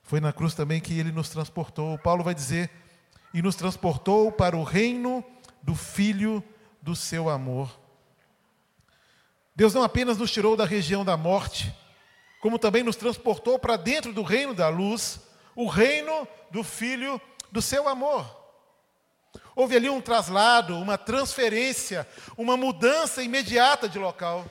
Foi 0.00 0.20
na 0.20 0.32
cruz 0.32 0.54
também 0.54 0.80
que 0.80 0.96
Ele 0.96 1.10
nos 1.10 1.28
transportou. 1.28 1.98
Paulo 1.98 2.22
vai 2.22 2.36
dizer, 2.36 2.70
e 3.36 3.42
nos 3.42 3.54
transportou 3.54 4.32
para 4.32 4.56
o 4.56 4.62
reino 4.62 5.22
do 5.66 5.74
Filho 5.74 6.42
do 6.80 6.94
seu 6.94 7.28
amor. 7.28 7.68
Deus 9.54 9.74
não 9.74 9.82
apenas 9.82 10.16
nos 10.16 10.30
tirou 10.30 10.56
da 10.56 10.64
região 10.64 11.04
da 11.04 11.16
morte, 11.16 11.74
como 12.40 12.56
também 12.56 12.84
nos 12.84 12.94
transportou 12.94 13.58
para 13.58 13.76
dentro 13.76 14.12
do 14.12 14.22
reino 14.22 14.54
da 14.54 14.68
luz, 14.68 15.18
o 15.56 15.66
reino 15.66 16.28
do 16.52 16.62
Filho 16.62 17.20
do 17.50 17.60
seu 17.60 17.88
amor. 17.88 18.24
Houve 19.56 19.74
ali 19.74 19.90
um 19.90 20.00
traslado, 20.00 20.78
uma 20.78 20.96
transferência, 20.96 22.06
uma 22.38 22.56
mudança 22.56 23.20
imediata 23.20 23.88
de 23.88 23.98
local. 23.98 24.48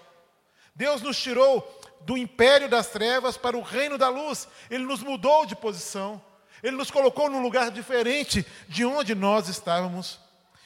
Deus 0.76 1.02
nos 1.02 1.18
tirou 1.18 1.82
do 2.02 2.18
império 2.18 2.68
das 2.68 2.88
trevas 2.88 3.38
para 3.38 3.56
o 3.56 3.62
reino 3.62 3.98
da 3.98 4.10
luz. 4.10 4.50
Ele 4.70 4.84
nos 4.84 5.02
mudou 5.02 5.46
de 5.46 5.56
posição. 5.56 6.22
Ele 6.62 6.76
nos 6.76 6.92
colocou 6.92 7.30
num 7.30 7.42
lugar 7.42 7.72
diferente 7.72 8.46
de 8.68 8.84
onde 8.84 9.16
nós 9.16 9.48
estávamos. 9.48 10.25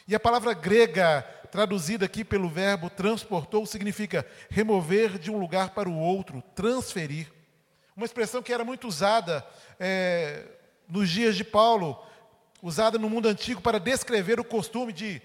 E 0.10 0.16
a 0.16 0.20
palavra 0.20 0.56
grega, 0.56 1.22
traduzida 1.52 2.04
aqui 2.08 2.26
pelo 2.26 2.50
verbo 2.50 2.90
transportou, 2.90 3.64
significa 3.68 4.26
remover 4.50 5.20
de 5.20 5.30
um 5.30 5.38
lugar 5.38 5.70
para 5.70 5.88
o 5.88 6.00
outro, 6.00 6.42
transferir. 6.56 7.32
Uma 7.96 8.08
expressão 8.08 8.42
que 8.42 8.52
era 8.52 8.66
muito 8.66 8.88
usada 8.88 9.46
é, 9.80 10.48
nos 10.88 11.12
dias 11.12 11.36
de 11.36 11.44
Paulo, 11.44 12.04
usada 12.60 12.98
no 12.98 13.08
mundo 13.08 13.28
antigo 13.28 13.62
para 13.62 13.80
descrever 13.80 14.40
o 14.40 14.44
costume 14.44 14.92
de 14.92 15.22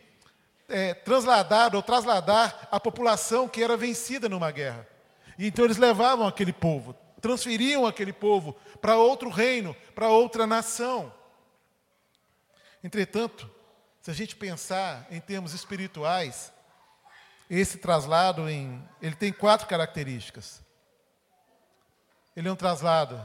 é, 0.69 0.93
trasladar 0.93 1.75
ou 1.75 1.83
trasladar 1.83 2.69
a 2.71 2.79
população 2.79 3.49
que 3.49 3.63
era 3.63 3.79
vencida 3.79 4.29
numa 4.29 4.51
guerra. 4.51 4.87
E 5.39 5.47
então 5.47 5.65
eles 5.65 5.79
levavam 5.79 6.27
aquele 6.27 6.53
povo, 6.53 6.95
transferiam 7.23 7.87
aquele 7.87 8.13
povo 8.13 8.55
para 8.83 8.99
outro 8.99 9.31
reino, 9.31 9.75
para 9.95 10.11
outra 10.11 10.47
nação. 10.47 11.11
Entretanto, 12.83 13.51
se 14.05 14.11
a 14.11 14.15
gente 14.15 14.37
pensar 14.37 15.07
em 15.11 15.19
termos 15.19 15.55
espirituais, 15.55 16.53
esse 17.49 17.79
traslado 17.79 18.51
em, 18.51 18.87
ele 19.01 19.15
tem 19.15 19.33
quatro 19.33 19.67
características. 19.67 20.63
Ele 22.37 22.47
é 22.47 22.53
um 22.53 22.57
traslado 22.57 23.19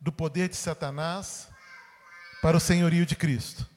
do 0.00 0.10
poder 0.10 0.48
de 0.48 0.56
Satanás 0.56 1.46
para 2.40 2.56
o 2.56 2.60
senhorio 2.60 3.04
de 3.04 3.14
Cristo. 3.14 3.68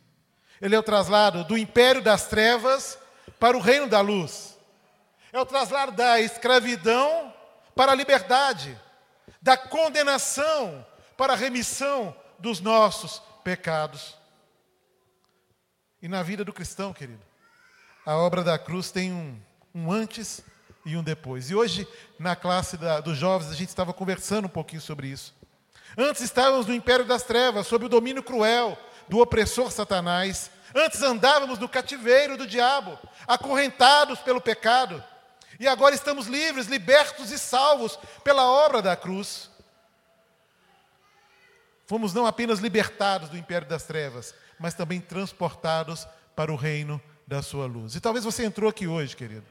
Ele 0.62 0.74
é 0.74 0.80
o 0.80 0.84
traslado 0.84 1.44
do 1.44 1.58
império 1.58 2.02
das 2.02 2.28
trevas 2.28 2.98
para 3.38 3.58
o 3.58 3.60
reino 3.60 3.90
da 3.90 4.00
luz. 4.00 4.58
É 5.34 5.40
o 5.42 5.46
traslado 5.46 5.92
da 5.92 6.18
escravidão 6.22 7.34
para 7.76 7.92
a 7.92 7.96
liberdade, 7.96 8.80
da 9.42 9.58
condenação 9.58 10.88
para 11.18 11.34
a 11.34 11.36
remissão 11.36 12.16
dos 12.40 12.62
nossos 12.62 13.22
pecados. 13.44 14.23
E 16.04 16.08
na 16.10 16.22
vida 16.22 16.44
do 16.44 16.52
cristão, 16.52 16.92
querido, 16.92 17.22
a 18.06 18.18
obra 18.18 18.44
da 18.44 18.60
cruz 18.60 18.92
tem 18.92 19.14
um, 19.14 19.40
um 19.74 19.90
antes 19.90 20.42
e 20.86 20.98
um 20.98 21.02
depois. 21.02 21.50
E 21.50 21.56
hoje, 21.56 21.88
na 22.20 22.36
classe 22.36 22.76
da, 22.76 23.00
dos 23.00 23.18
jovens, 23.18 23.50
a 23.50 23.56
gente 23.56 23.70
estava 23.70 23.94
conversando 23.94 24.48
um 24.48 24.50
pouquinho 24.50 24.82
sobre 24.82 25.08
isso. 25.08 25.34
Antes 25.98 26.22
estávamos 26.22 26.68
no 26.68 26.74
império 26.74 27.06
das 27.06 27.24
trevas, 27.24 27.68
sob 27.68 27.86
o 27.86 27.90
domínio 27.90 28.22
cruel 28.22 28.78
do 29.08 29.20
opressor 29.20 29.72
Satanás. 29.72 30.52
Antes 30.76 31.02
andávamos 31.02 31.58
no 31.58 31.70
cativeiro 31.70 32.36
do 32.36 32.46
diabo, 32.46 33.00
acorrentados 33.26 34.20
pelo 34.20 34.42
pecado. 34.42 35.02
E 35.58 35.70
agora 35.70 35.96
estamos 35.96 36.28
livres, 36.28 36.68
libertos 36.68 37.32
e 37.32 37.40
salvos 37.40 37.98
pela 38.26 38.46
obra 38.46 38.82
da 38.82 38.98
cruz. 38.98 39.50
Fomos 41.86 42.14
não 42.14 42.26
apenas 42.26 42.60
libertados 42.60 43.30
do 43.30 43.38
império 43.38 43.70
das 43.70 43.84
trevas, 43.84 44.36
mas 44.60 44.74
também 44.74 45.00
transportados 45.00 46.08
para 46.36 46.52
o 46.52 46.56
reino 46.56 47.02
da 47.28 47.42
sua 47.42 47.66
luz. 47.66 47.96
E 47.96 48.02
talvez 48.02 48.26
você 48.26 48.46
entrou 48.46 48.70
aqui 48.70 48.88
hoje, 48.88 49.16
querido. 49.16 49.46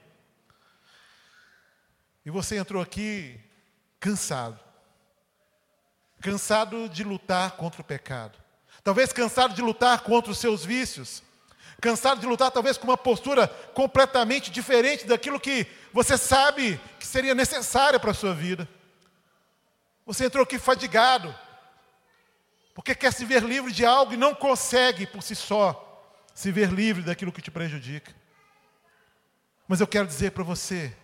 E 2.24 2.30
você 2.30 2.56
entrou 2.56 2.82
aqui 2.82 3.40
cansado. 3.98 4.58
Cansado 6.20 6.88
de 6.88 7.02
lutar 7.02 7.52
contra 7.52 7.80
o 7.80 7.84
pecado. 7.84 8.38
Talvez 8.84 9.12
cansado 9.12 9.54
de 9.54 9.62
lutar 9.62 10.00
contra 10.02 10.30
os 10.30 10.38
seus 10.38 10.64
vícios. 10.64 11.22
Cansado 11.80 12.20
de 12.20 12.26
lutar, 12.26 12.50
talvez, 12.50 12.76
com 12.76 12.84
uma 12.86 12.96
postura 12.96 13.48
completamente 13.74 14.50
diferente 14.50 15.04
daquilo 15.04 15.40
que 15.40 15.66
você 15.92 16.16
sabe 16.16 16.80
que 16.98 17.06
seria 17.06 17.34
necessário 17.34 17.98
para 17.98 18.12
a 18.12 18.14
sua 18.14 18.32
vida. 18.32 18.68
Você 20.06 20.26
entrou 20.26 20.44
aqui 20.44 20.58
fadigado, 20.58 21.34
porque 22.74 22.94
quer 22.94 23.12
se 23.12 23.24
ver 23.24 23.42
livre 23.42 23.72
de 23.72 23.84
algo 23.84 24.14
e 24.14 24.16
não 24.16 24.34
consegue 24.34 25.06
por 25.06 25.22
si 25.22 25.34
só 25.34 25.88
se 26.34 26.50
ver 26.50 26.70
livre 26.70 27.02
daquilo 27.02 27.32
que 27.32 27.42
te 27.42 27.50
prejudica. 27.50 28.12
Mas 29.68 29.80
eu 29.80 29.86
quero 29.86 30.06
dizer 30.06 30.32
para 30.32 30.42
você 30.42 30.94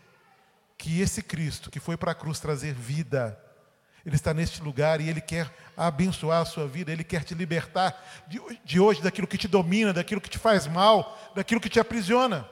que 0.76 1.00
esse 1.00 1.22
Cristo 1.22 1.70
que 1.70 1.80
foi 1.80 1.96
para 1.96 2.12
a 2.12 2.14
cruz 2.14 2.40
trazer 2.40 2.72
vida, 2.72 3.38
Ele 4.04 4.16
está 4.16 4.32
neste 4.32 4.62
lugar 4.62 5.00
e 5.00 5.08
Ele 5.08 5.20
quer 5.20 5.52
abençoar 5.76 6.40
a 6.42 6.46
sua 6.46 6.66
vida, 6.66 6.90
Ele 6.90 7.04
quer 7.04 7.25
te 7.25 7.34
libertar 7.34 8.02
de, 8.64 8.80
hoje 8.80 9.02
daquilo 9.02 9.26
que 9.26 9.37
te 9.37 9.48
domina, 9.48 9.92
daquilo 9.92 10.20
que 10.20 10.30
te 10.30 10.38
faz 10.38 10.66
mal, 10.66 11.18
daquilo 11.34 11.60
que 11.60 11.68
te 11.68 11.78
aprisiona. 11.78 12.48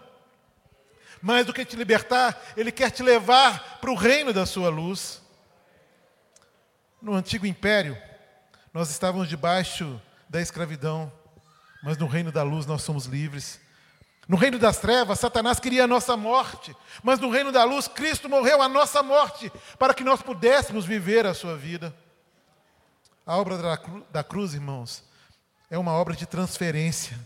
Mais 1.23 1.47
do 1.47 1.53
que 1.53 1.65
te 1.65 1.77
libertar, 1.77 2.39
Ele 2.57 2.71
quer 2.71 2.91
te 2.91 3.03
levar 3.03 3.79
para 3.81 3.91
o 3.91 3.95
reino 3.95 4.33
da 4.33 4.45
sua 4.45 4.69
luz. 4.69 5.23
No 7.01 7.15
antigo 7.15 7.47
império, 7.47 7.97
nós 8.77 8.91
estávamos 8.91 9.27
debaixo 9.27 9.99
da 10.29 10.39
escravidão, 10.39 11.11
mas 11.83 11.97
no 11.97 12.07
reino 12.07 12.31
da 12.31 12.43
luz 12.43 12.67
nós 12.67 12.83
somos 12.83 13.07
livres. 13.07 13.59
No 14.29 14.37
reino 14.37 14.59
das 14.59 14.79
trevas, 14.79 15.19
Satanás 15.19 15.59
queria 15.59 15.85
a 15.85 15.87
nossa 15.87 16.15
morte, 16.15 16.77
mas 17.03 17.19
no 17.19 17.31
reino 17.31 17.51
da 17.51 17.65
luz, 17.65 17.89
Cristo 17.89 18.29
morreu 18.29 18.61
a 18.61 18.69
nossa 18.69 19.03
morte, 19.03 19.51
para 19.79 19.95
que 19.95 20.05
nós 20.05 20.21
pudéssemos 20.21 20.85
viver 20.85 21.25
a 21.25 21.33
sua 21.33 21.57
vida. 21.57 21.97
A 23.25 23.39
obra 23.39 23.57
da, 23.57 23.81
da 24.13 24.23
cruz, 24.23 24.53
irmãos, 24.53 25.03
é 25.71 25.79
uma 25.79 25.93
obra 25.93 26.15
de 26.15 26.27
transferência. 26.27 27.19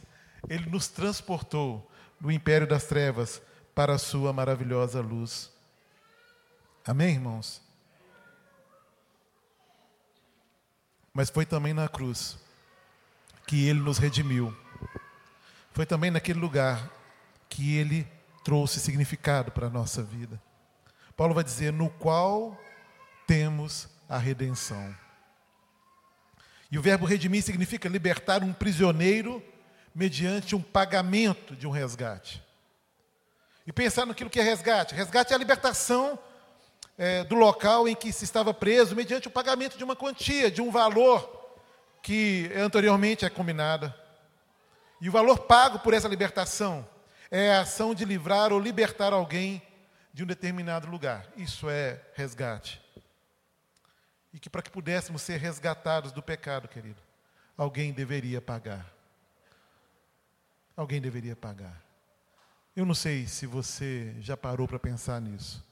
Ele 0.48 0.70
nos 0.70 0.86
transportou 0.86 1.90
do 2.20 2.30
império 2.30 2.64
das 2.68 2.84
trevas 2.84 3.42
para 3.74 3.94
a 3.94 3.98
sua 3.98 4.32
maravilhosa 4.32 5.00
luz. 5.00 5.50
Amém, 6.86 7.14
irmãos? 7.14 7.60
Mas 11.12 11.30
foi 11.30 11.44
também 11.44 11.74
na 11.74 11.88
cruz 11.88 12.38
que 13.46 13.66
ele 13.66 13.80
nos 13.80 13.98
redimiu. 13.98 14.56
Foi 15.72 15.84
também 15.84 16.10
naquele 16.10 16.38
lugar 16.38 16.88
que 17.48 17.76
ele 17.76 18.06
trouxe 18.44 18.80
significado 18.80 19.50
para 19.50 19.66
a 19.66 19.70
nossa 19.70 20.02
vida. 20.02 20.40
Paulo 21.16 21.34
vai 21.34 21.44
dizer: 21.44 21.72
no 21.72 21.90
qual 21.90 22.58
temos 23.26 23.88
a 24.08 24.18
redenção. 24.18 24.94
E 26.70 26.78
o 26.78 26.82
verbo 26.82 27.04
redimir 27.04 27.42
significa 27.42 27.88
libertar 27.88 28.42
um 28.42 28.52
prisioneiro 28.52 29.42
mediante 29.94 30.54
um 30.54 30.62
pagamento 30.62 31.56
de 31.56 31.66
um 31.66 31.70
resgate. 31.70 32.42
E 33.66 33.72
pensar 33.72 34.06
naquilo 34.06 34.30
que 34.30 34.40
é 34.40 34.42
resgate. 34.42 34.94
Resgate 34.94 35.32
é 35.32 35.36
a 35.36 35.38
libertação 35.38 36.18
é, 37.02 37.24
do 37.24 37.34
local 37.34 37.88
em 37.88 37.94
que 37.94 38.12
se 38.12 38.24
estava 38.24 38.52
preso 38.52 38.94
mediante 38.94 39.26
o 39.26 39.30
pagamento 39.30 39.78
de 39.78 39.82
uma 39.82 39.96
quantia, 39.96 40.50
de 40.50 40.60
um 40.60 40.70
valor 40.70 41.58
que 42.02 42.52
anteriormente 42.54 43.24
é 43.24 43.30
combinada. 43.30 43.96
E 45.00 45.08
o 45.08 45.12
valor 45.12 45.38
pago 45.38 45.78
por 45.78 45.94
essa 45.94 46.06
libertação 46.06 46.86
é 47.30 47.52
a 47.52 47.62
ação 47.62 47.94
de 47.94 48.04
livrar 48.04 48.52
ou 48.52 48.60
libertar 48.60 49.14
alguém 49.14 49.62
de 50.12 50.24
um 50.24 50.26
determinado 50.26 50.90
lugar. 50.90 51.26
Isso 51.38 51.70
é 51.70 51.98
resgate. 52.12 52.82
E 54.30 54.38
que 54.38 54.50
para 54.50 54.60
que 54.60 54.70
pudéssemos 54.70 55.22
ser 55.22 55.38
resgatados 55.38 56.12
do 56.12 56.22
pecado, 56.22 56.68
querido, 56.68 57.00
alguém 57.56 57.94
deveria 57.94 58.42
pagar. 58.42 58.86
Alguém 60.76 61.00
deveria 61.00 61.34
pagar. 61.34 61.82
Eu 62.76 62.84
não 62.84 62.94
sei 62.94 63.26
se 63.26 63.46
você 63.46 64.14
já 64.20 64.36
parou 64.36 64.68
para 64.68 64.78
pensar 64.78 65.18
nisso. 65.18 65.69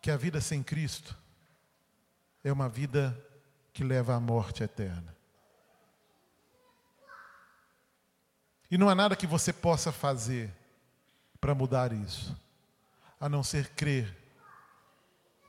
Que 0.00 0.10
a 0.10 0.16
vida 0.16 0.40
sem 0.40 0.62
Cristo 0.62 1.16
é 2.42 2.52
uma 2.52 2.68
vida 2.68 3.16
que 3.72 3.84
leva 3.84 4.14
à 4.14 4.20
morte 4.20 4.62
eterna. 4.62 5.16
E 8.70 8.78
não 8.78 8.88
há 8.88 8.94
nada 8.94 9.16
que 9.16 9.26
você 9.26 9.52
possa 9.52 9.90
fazer 9.90 10.50
para 11.40 11.54
mudar 11.54 11.92
isso, 11.92 12.36
a 13.18 13.28
não 13.28 13.42
ser 13.42 13.70
crer 13.70 14.16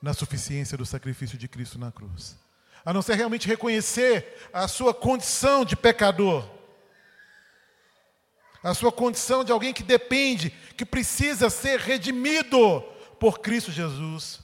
na 0.02 0.14
suficiência 0.14 0.78
do 0.78 0.86
sacrifício 0.86 1.38
de 1.38 1.48
Cristo 1.48 1.78
na 1.78 1.92
cruz, 1.92 2.36
a 2.84 2.92
não 2.92 3.02
ser 3.02 3.16
realmente 3.16 3.48
reconhecer 3.48 4.50
a 4.52 4.68
sua 4.68 4.94
condição 4.94 5.64
de 5.64 5.76
pecador, 5.76 6.50
a 8.64 8.74
sua 8.74 8.92
condição 8.92 9.44
de 9.44 9.52
alguém 9.52 9.74
que 9.74 9.84
depende, 9.84 10.50
que 10.76 10.86
precisa 10.86 11.50
ser 11.50 11.80
redimido 11.80 12.84
por 13.22 13.38
Cristo 13.38 13.72
Jesus. 13.72 14.40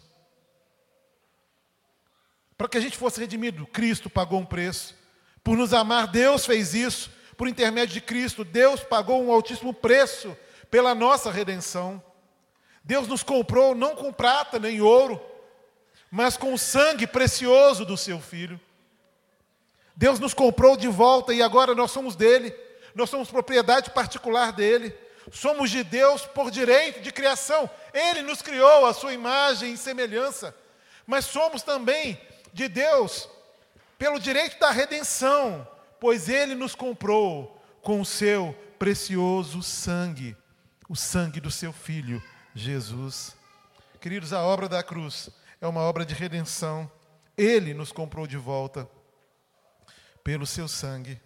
Para 2.55 2.67
que 2.67 2.77
a 2.77 2.79
gente 2.79 2.95
fosse 2.95 3.19
redimido, 3.19 3.65
Cristo 3.65 4.07
pagou 4.07 4.39
um 4.39 4.45
preço. 4.45 4.95
Por 5.43 5.57
nos 5.57 5.73
amar, 5.73 6.05
Deus 6.05 6.45
fez 6.45 6.75
isso. 6.75 7.09
Por 7.35 7.47
intermédio 7.47 7.95
de 7.95 8.01
Cristo, 8.01 8.43
Deus 8.43 8.81
pagou 8.81 9.23
um 9.23 9.31
altíssimo 9.31 9.73
preço 9.73 10.37
pela 10.69 10.93
nossa 10.93 11.31
redenção. 11.31 12.01
Deus 12.83 13.07
nos 13.07 13.23
comprou 13.23 13.73
não 13.73 13.95
com 13.95 14.13
prata 14.13 14.59
nem 14.59 14.79
ouro, 14.79 15.19
mas 16.11 16.37
com 16.37 16.53
o 16.53 16.57
sangue 16.57 17.07
precioso 17.07 17.83
do 17.83 17.97
seu 17.97 18.21
filho. 18.21 18.61
Deus 19.95 20.19
nos 20.19 20.35
comprou 20.35 20.77
de 20.77 20.87
volta 20.87 21.33
e 21.33 21.41
agora 21.41 21.73
nós 21.73 21.89
somos 21.89 22.15
dele. 22.15 22.53
Nós 22.93 23.09
somos 23.09 23.31
propriedade 23.31 23.89
particular 23.89 24.51
dele. 24.51 24.95
Somos 25.31 25.69
de 25.69 25.83
Deus 25.83 26.25
por 26.25 26.49
direito 26.49 27.01
de 27.01 27.11
criação. 27.11 27.69
Ele 27.93 28.21
nos 28.21 28.41
criou 28.41 28.85
a 28.85 28.93
sua 28.93 29.13
imagem 29.13 29.73
e 29.73 29.77
semelhança. 29.77 30.55
Mas 31.05 31.25
somos 31.25 31.61
também 31.61 32.19
de 32.53 32.67
Deus 32.67 33.29
pelo 33.97 34.19
direito 34.19 34.59
da 34.59 34.71
redenção, 34.71 35.67
pois 35.99 36.29
ele 36.29 36.55
nos 36.55 36.75
comprou 36.75 37.61
com 37.81 37.99
o 37.99 38.05
seu 38.05 38.53
precioso 38.77 39.63
sangue, 39.63 40.35
o 40.87 40.95
sangue 40.95 41.39
do 41.39 41.49
seu 41.49 41.73
filho, 41.73 42.21
Jesus. 42.53 43.35
Queridos, 43.99 44.33
a 44.33 44.43
obra 44.43 44.69
da 44.69 44.83
cruz 44.83 45.29
é 45.59 45.67
uma 45.67 45.81
obra 45.81 46.05
de 46.05 46.13
redenção. 46.13 46.89
Ele 47.37 47.73
nos 47.73 47.91
comprou 47.91 48.27
de 48.27 48.37
volta 48.37 48.87
pelo 50.23 50.45
seu 50.45 50.67
sangue. 50.67 51.19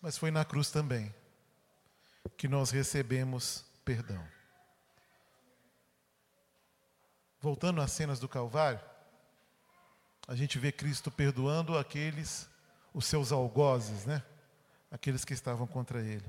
Mas 0.00 0.16
foi 0.18 0.30
na 0.30 0.44
cruz 0.44 0.70
também 0.70 1.14
que 2.30 2.48
nós 2.48 2.70
recebemos 2.70 3.64
perdão. 3.84 4.22
Voltando 7.40 7.80
às 7.80 7.92
cenas 7.92 8.18
do 8.18 8.28
Calvário, 8.28 8.80
a 10.26 10.34
gente 10.34 10.58
vê 10.58 10.72
Cristo 10.72 11.10
perdoando 11.10 11.76
aqueles, 11.76 12.48
os 12.94 13.04
seus 13.04 13.30
algozes, 13.30 14.06
né? 14.06 14.22
Aqueles 14.90 15.24
que 15.24 15.34
estavam 15.34 15.66
contra 15.66 16.00
ele. 16.00 16.24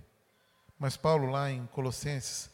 Mas 0.77 0.97
Paulo, 0.97 1.31
lá 1.31 1.49
em 1.49 1.65
Colossenses, 1.67 2.49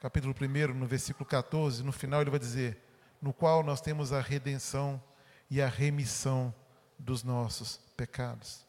capítulo 0.00 0.34
1, 0.38 0.74
no 0.74 0.86
versículo 0.86 1.24
14, 1.24 1.82
no 1.82 1.92
final 1.92 2.20
ele 2.20 2.30
vai 2.30 2.38
dizer: 2.38 2.78
No 3.22 3.32
qual 3.32 3.62
nós 3.62 3.80
temos 3.80 4.12
a 4.12 4.20
redenção 4.20 5.02
e 5.50 5.62
a 5.62 5.68
remissão 5.68 6.54
dos 6.98 7.24
nossos 7.24 7.78
pecados. 7.96 8.64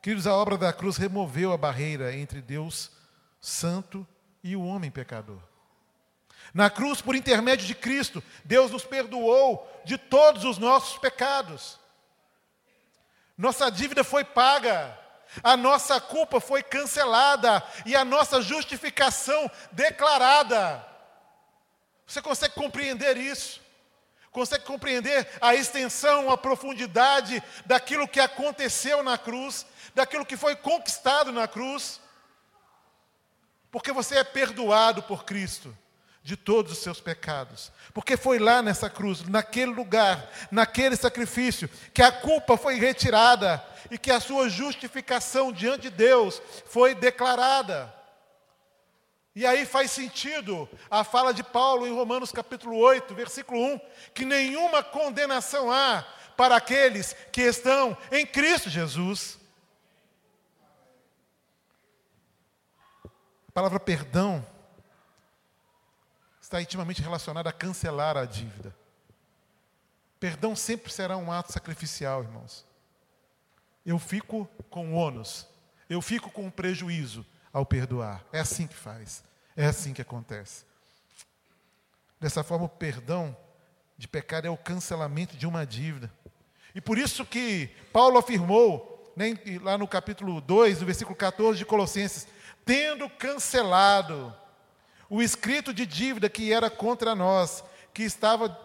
Queridos, 0.00 0.26
a 0.26 0.34
obra 0.34 0.56
da 0.56 0.72
cruz 0.72 0.96
removeu 0.96 1.52
a 1.52 1.58
barreira 1.58 2.14
entre 2.14 2.40
Deus 2.40 2.99
Santo 3.40 4.06
e 4.42 4.54
o 4.54 4.64
homem 4.64 4.90
pecador. 4.90 5.40
Na 6.52 6.68
cruz, 6.68 7.00
por 7.00 7.14
intermédio 7.14 7.66
de 7.66 7.74
Cristo, 7.74 8.22
Deus 8.44 8.70
nos 8.70 8.84
perdoou 8.84 9.66
de 9.84 9.96
todos 9.96 10.44
os 10.44 10.58
nossos 10.58 10.98
pecados. 10.98 11.78
Nossa 13.38 13.70
dívida 13.70 14.02
foi 14.02 14.24
paga, 14.24 14.98
a 15.42 15.56
nossa 15.56 16.00
culpa 16.00 16.40
foi 16.40 16.62
cancelada 16.62 17.62
e 17.86 17.94
a 17.94 18.04
nossa 18.04 18.42
justificação 18.42 19.50
declarada. 19.70 20.84
Você 22.06 22.20
consegue 22.20 22.54
compreender 22.54 23.16
isso? 23.16 23.60
Consegue 24.32 24.64
compreender 24.64 25.28
a 25.40 25.54
extensão, 25.54 26.30
a 26.30 26.36
profundidade 26.36 27.42
daquilo 27.66 28.08
que 28.08 28.20
aconteceu 28.20 29.02
na 29.02 29.16
cruz, 29.16 29.64
daquilo 29.94 30.26
que 30.26 30.36
foi 30.36 30.54
conquistado 30.56 31.32
na 31.32 31.48
cruz? 31.48 32.00
Porque 33.70 33.92
você 33.92 34.16
é 34.16 34.24
perdoado 34.24 35.02
por 35.02 35.24
Cristo 35.24 35.76
de 36.22 36.36
todos 36.36 36.72
os 36.72 36.78
seus 36.78 37.00
pecados. 37.00 37.72
Porque 37.94 38.16
foi 38.16 38.38
lá 38.38 38.62
nessa 38.62 38.90
cruz, 38.90 39.22
naquele 39.22 39.72
lugar, 39.72 40.30
naquele 40.50 40.96
sacrifício, 40.96 41.68
que 41.94 42.02
a 42.02 42.12
culpa 42.12 42.56
foi 42.56 42.74
retirada 42.76 43.64
e 43.90 43.98
que 43.98 44.10
a 44.10 44.20
sua 44.20 44.48
justificação 44.48 45.52
diante 45.52 45.82
de 45.82 45.90
Deus 45.90 46.40
foi 46.66 46.94
declarada. 46.94 47.92
E 49.34 49.46
aí 49.46 49.64
faz 49.64 49.90
sentido 49.92 50.68
a 50.90 51.04
fala 51.04 51.32
de 51.32 51.42
Paulo 51.42 51.86
em 51.86 51.94
Romanos 51.94 52.32
capítulo 52.32 52.76
8, 52.76 53.14
versículo 53.14 53.60
1, 53.74 53.80
que 54.12 54.24
nenhuma 54.24 54.82
condenação 54.82 55.70
há 55.70 56.04
para 56.36 56.56
aqueles 56.56 57.14
que 57.32 57.42
estão 57.42 57.96
em 58.10 58.26
Cristo 58.26 58.68
Jesus. 58.68 59.39
A 63.50 63.52
palavra 63.52 63.80
perdão 63.80 64.46
está 66.40 66.62
intimamente 66.62 67.02
relacionado 67.02 67.48
a 67.48 67.52
cancelar 67.52 68.16
a 68.16 68.24
dívida. 68.24 68.72
Perdão 70.20 70.54
sempre 70.54 70.92
será 70.92 71.16
um 71.16 71.32
ato 71.32 71.52
sacrificial, 71.52 72.22
irmãos. 72.22 72.64
Eu 73.84 73.98
fico 73.98 74.48
com 74.70 74.94
ônus, 74.94 75.48
eu 75.88 76.00
fico 76.00 76.30
com 76.30 76.48
prejuízo 76.48 77.26
ao 77.52 77.66
perdoar. 77.66 78.24
É 78.32 78.38
assim 78.38 78.68
que 78.68 78.76
faz, 78.76 79.24
é 79.56 79.66
assim 79.66 79.92
que 79.92 80.00
acontece. 80.00 80.64
Dessa 82.20 82.44
forma, 82.44 82.66
o 82.66 82.68
perdão 82.68 83.36
de 83.98 84.06
pecado 84.06 84.46
é 84.46 84.50
o 84.50 84.56
cancelamento 84.56 85.36
de 85.36 85.44
uma 85.44 85.66
dívida. 85.66 86.08
E 86.72 86.80
por 86.80 86.98
isso 86.98 87.26
que 87.26 87.66
Paulo 87.92 88.16
afirmou, 88.16 89.12
né, 89.16 89.36
lá 89.60 89.76
no 89.76 89.88
capítulo 89.88 90.40
2, 90.40 90.78
no 90.78 90.86
versículo 90.86 91.16
14 91.16 91.58
de 91.58 91.64
Colossenses, 91.64 92.28
tendo 92.70 93.10
cancelado 93.10 94.32
o 95.08 95.20
escrito 95.20 95.74
de 95.74 95.84
dívida 95.84 96.30
que 96.30 96.52
era 96.52 96.70
contra 96.70 97.16
nós, 97.16 97.64
que 97.92 98.04
estava 98.04 98.56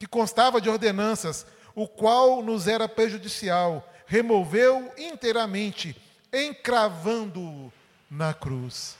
que 0.00 0.06
constava 0.08 0.60
de 0.60 0.68
ordenanças, 0.68 1.46
o 1.72 1.86
qual 1.86 2.42
nos 2.42 2.66
era 2.66 2.88
prejudicial, 2.88 3.88
removeu 4.04 4.92
inteiramente, 4.98 5.96
encravando-o 6.32 7.72
na 8.10 8.34
cruz. 8.34 8.96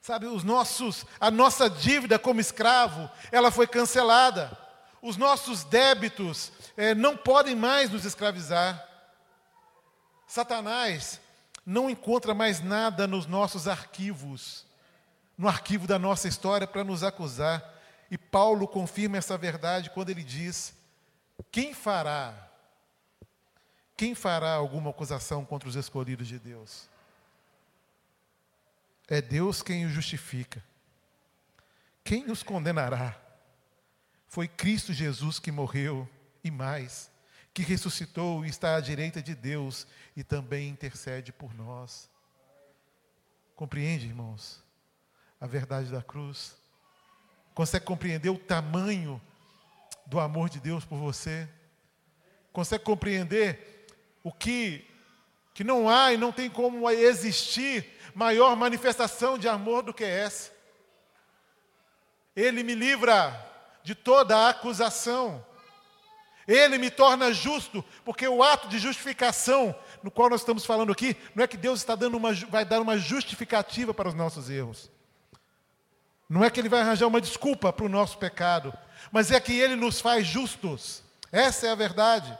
Sabe, 0.00 0.26
os 0.26 0.42
nossos, 0.42 1.06
a 1.20 1.30
nossa 1.30 1.70
dívida 1.70 2.18
como 2.18 2.40
escravo, 2.40 3.08
ela 3.30 3.52
foi 3.52 3.68
cancelada. 3.68 4.58
Os 5.00 5.16
nossos 5.16 5.62
débitos 5.62 6.50
é, 6.76 6.96
não 6.96 7.16
podem 7.16 7.54
mais 7.54 7.90
nos 7.90 8.04
escravizar. 8.04 8.84
Satanás 10.26 11.20
não 11.64 11.88
encontra 11.88 12.34
mais 12.34 12.60
nada 12.60 13.06
nos 13.06 13.26
nossos 13.26 13.68
arquivos 13.68 14.66
no 15.36 15.48
arquivo 15.48 15.86
da 15.86 15.98
nossa 15.98 16.28
história 16.28 16.66
para 16.66 16.84
nos 16.84 17.02
acusar. 17.02 17.68
E 18.10 18.18
Paulo 18.18 18.68
confirma 18.68 19.16
essa 19.16 19.36
verdade 19.38 19.90
quando 19.90 20.10
ele 20.10 20.22
diz: 20.22 20.74
quem 21.50 21.74
fará? 21.74 22.48
Quem 23.96 24.14
fará 24.14 24.52
alguma 24.52 24.90
acusação 24.90 25.44
contra 25.44 25.68
os 25.68 25.76
escolhidos 25.76 26.28
de 26.28 26.38
Deus? 26.38 26.88
É 29.08 29.20
Deus 29.20 29.62
quem 29.62 29.84
os 29.84 29.92
justifica. 29.92 30.62
Quem 32.04 32.30
os 32.30 32.42
condenará? 32.42 33.16
Foi 34.26 34.48
Cristo 34.48 34.92
Jesus 34.92 35.38
que 35.38 35.52
morreu 35.52 36.08
e 36.42 36.50
mais, 36.50 37.10
que 37.52 37.62
ressuscitou 37.62 38.44
e 38.44 38.48
está 38.48 38.76
à 38.76 38.80
direita 38.80 39.22
de 39.22 39.34
Deus 39.34 39.86
e 40.16 40.24
também 40.24 40.68
intercede 40.68 41.32
por 41.32 41.54
nós. 41.54 42.10
Compreende, 43.54 44.06
irmãos? 44.06 44.62
a 45.42 45.46
verdade 45.48 45.90
da 45.90 46.00
cruz? 46.00 46.54
Consegue 47.52 47.84
compreender 47.84 48.30
o 48.30 48.38
tamanho 48.38 49.20
do 50.06 50.20
amor 50.20 50.48
de 50.48 50.60
Deus 50.60 50.84
por 50.84 50.96
você? 50.96 51.48
Consegue 52.52 52.84
compreender 52.84 53.88
o 54.22 54.32
que 54.32 54.88
que 55.52 55.64
não 55.64 55.86
há 55.86 56.14
e 56.14 56.16
não 56.16 56.32
tem 56.32 56.48
como 56.48 56.88
existir 56.88 57.86
maior 58.14 58.56
manifestação 58.56 59.36
de 59.36 59.48
amor 59.48 59.82
do 59.82 59.92
que 59.92 60.04
essa. 60.04 60.50
Ele 62.34 62.62
me 62.62 62.74
livra 62.74 63.36
de 63.82 63.94
toda 63.94 64.48
acusação. 64.48 65.44
Ele 66.46 66.78
me 66.78 66.90
torna 66.90 67.32
justo, 67.32 67.84
porque 68.04 68.26
o 68.26 68.42
ato 68.42 68.68
de 68.68 68.78
justificação, 68.78 69.74
no 70.02 70.10
qual 70.10 70.28
nós 70.28 70.40
estamos 70.40 70.64
falando 70.64 70.92
aqui, 70.92 71.16
não 71.34 71.44
é 71.44 71.46
que 71.46 71.56
Deus 71.56 71.80
está 71.80 71.94
dando 71.94 72.16
uma, 72.16 72.32
vai 72.34 72.64
dar 72.64 72.80
uma 72.80 72.98
justificativa 72.98 73.94
para 73.94 74.08
os 74.08 74.14
nossos 74.14 74.50
erros. 74.50 74.90
Não 76.28 76.44
é 76.44 76.50
que 76.50 76.58
Ele 76.58 76.68
vai 76.68 76.80
arranjar 76.80 77.06
uma 77.06 77.20
desculpa 77.20 77.72
para 77.72 77.86
o 77.86 77.88
nosso 77.88 78.18
pecado, 78.18 78.72
mas 79.10 79.30
é 79.30 79.38
que 79.38 79.52
Ele 79.52 79.76
nos 79.76 80.00
faz 80.00 80.26
justos. 80.26 81.02
Essa 81.30 81.68
é 81.68 81.70
a 81.70 81.74
verdade. 81.74 82.36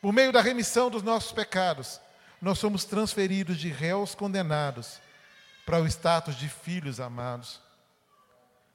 Por 0.00 0.12
meio 0.12 0.30
da 0.30 0.40
remissão 0.40 0.90
dos 0.90 1.02
nossos 1.02 1.32
pecados, 1.32 2.00
nós 2.40 2.58
somos 2.58 2.84
transferidos 2.84 3.56
de 3.58 3.68
réus 3.68 4.14
condenados 4.14 5.00
para 5.64 5.80
o 5.80 5.86
status 5.86 6.36
de 6.36 6.48
filhos 6.48 7.00
amados. 7.00 7.60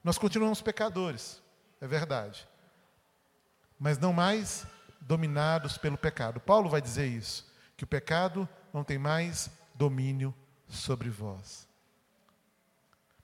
Nós 0.03 0.17
continuamos 0.17 0.61
pecadores, 0.61 1.41
é 1.79 1.87
verdade, 1.87 2.47
mas 3.81 3.97
não 3.97 4.13
mais 4.13 4.63
dominados 5.01 5.75
pelo 5.75 5.97
pecado. 5.97 6.39
Paulo 6.39 6.69
vai 6.69 6.79
dizer 6.79 7.07
isso, 7.07 7.51
que 7.75 7.83
o 7.83 7.87
pecado 7.87 8.47
não 8.71 8.83
tem 8.83 8.99
mais 8.99 9.49
domínio 9.73 10.35
sobre 10.69 11.09
vós. 11.09 11.67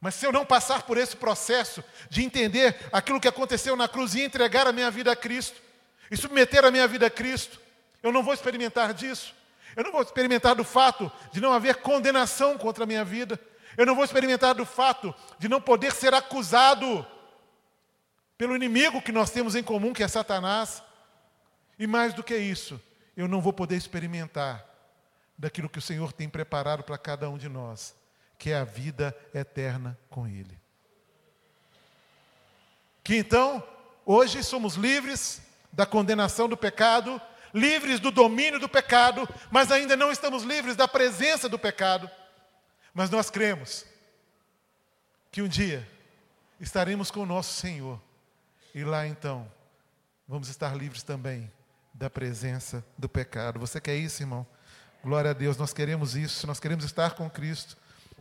Mas 0.01 0.15
se 0.15 0.25
eu 0.25 0.31
não 0.31 0.43
passar 0.43 0.81
por 0.81 0.97
esse 0.97 1.15
processo 1.15 1.83
de 2.09 2.23
entender 2.23 2.75
aquilo 2.91 3.21
que 3.21 3.27
aconteceu 3.27 3.75
na 3.75 3.87
cruz 3.87 4.15
e 4.15 4.23
entregar 4.23 4.65
a 4.65 4.71
minha 4.71 4.89
vida 4.89 5.11
a 5.11 5.15
Cristo, 5.15 5.61
e 6.09 6.17
submeter 6.17 6.65
a 6.65 6.71
minha 6.71 6.87
vida 6.87 7.05
a 7.05 7.11
Cristo, 7.11 7.59
eu 8.01 8.11
não 8.11 8.23
vou 8.23 8.33
experimentar 8.33 8.95
disso. 8.95 9.35
Eu 9.75 9.83
não 9.83 9.91
vou 9.91 10.01
experimentar 10.01 10.55
do 10.55 10.63
fato 10.63 11.11
de 11.31 11.39
não 11.39 11.53
haver 11.53 11.75
condenação 11.77 12.57
contra 12.57 12.83
a 12.83 12.87
minha 12.87 13.05
vida. 13.05 13.39
Eu 13.77 13.85
não 13.85 13.93
vou 13.93 14.03
experimentar 14.03 14.55
do 14.55 14.65
fato 14.65 15.13
de 15.37 15.47
não 15.47 15.61
poder 15.61 15.91
ser 15.91 16.15
acusado 16.15 17.05
pelo 18.37 18.55
inimigo 18.55 19.01
que 19.01 19.11
nós 19.11 19.31
temos 19.31 19.55
em 19.55 19.63
comum, 19.63 19.93
que 19.93 20.03
é 20.03 20.07
Satanás. 20.07 20.83
E 21.79 21.87
mais 21.87 22.13
do 22.13 22.23
que 22.23 22.37
isso, 22.37 22.81
eu 23.15 23.27
não 23.27 23.41
vou 23.41 23.53
poder 23.53 23.75
experimentar 23.75 24.65
daquilo 25.37 25.69
que 25.69 25.79
o 25.79 25.81
Senhor 25.81 26.11
tem 26.11 26.27
preparado 26.27 26.83
para 26.83 26.97
cada 26.97 27.29
um 27.29 27.37
de 27.37 27.47
nós, 27.47 27.95
que 28.37 28.51
é 28.51 28.57
a 28.57 28.63
vida 28.63 29.15
eterna 29.33 29.97
com 30.09 30.27
Ele. 30.27 30.59
Que 33.03 33.15
então, 33.15 33.63
hoje 34.05 34.43
somos 34.43 34.75
livres 34.75 35.41
da 35.71 35.85
condenação 35.85 36.49
do 36.49 36.57
pecado 36.57 37.21
livres 37.53 37.99
do 37.99 38.11
domínio 38.11 38.59
do 38.59 38.69
pecado, 38.69 39.27
mas 39.49 39.71
ainda 39.71 39.95
não 39.95 40.11
estamos 40.11 40.43
livres 40.43 40.75
da 40.75 40.87
presença 40.87 41.49
do 41.49 41.57
pecado. 41.57 42.09
Mas 42.93 43.09
nós 43.09 43.29
cremos 43.29 43.85
que 45.31 45.41
um 45.41 45.47
dia 45.47 45.87
estaremos 46.59 47.11
com 47.11 47.21
o 47.21 47.25
nosso 47.25 47.53
Senhor, 47.53 48.01
e 48.77 48.83
lá 48.83 49.07
então 49.07 49.51
vamos 50.27 50.49
estar 50.49 50.77
livres 50.77 51.01
também 51.01 51.51
da 51.95 52.11
presença 52.11 52.85
do 52.95 53.09
pecado. 53.09 53.59
Você 53.59 53.81
quer 53.81 53.95
isso, 53.95 54.21
irmão? 54.21 54.45
Glória 55.03 55.31
a 55.31 55.33
Deus, 55.33 55.57
nós 55.57 55.73
queremos 55.73 56.15
isso, 56.15 56.45
nós 56.45 56.59
queremos 56.59 56.85
estar 56.85 57.15
com 57.15 57.27
Cristo, 57.27 57.75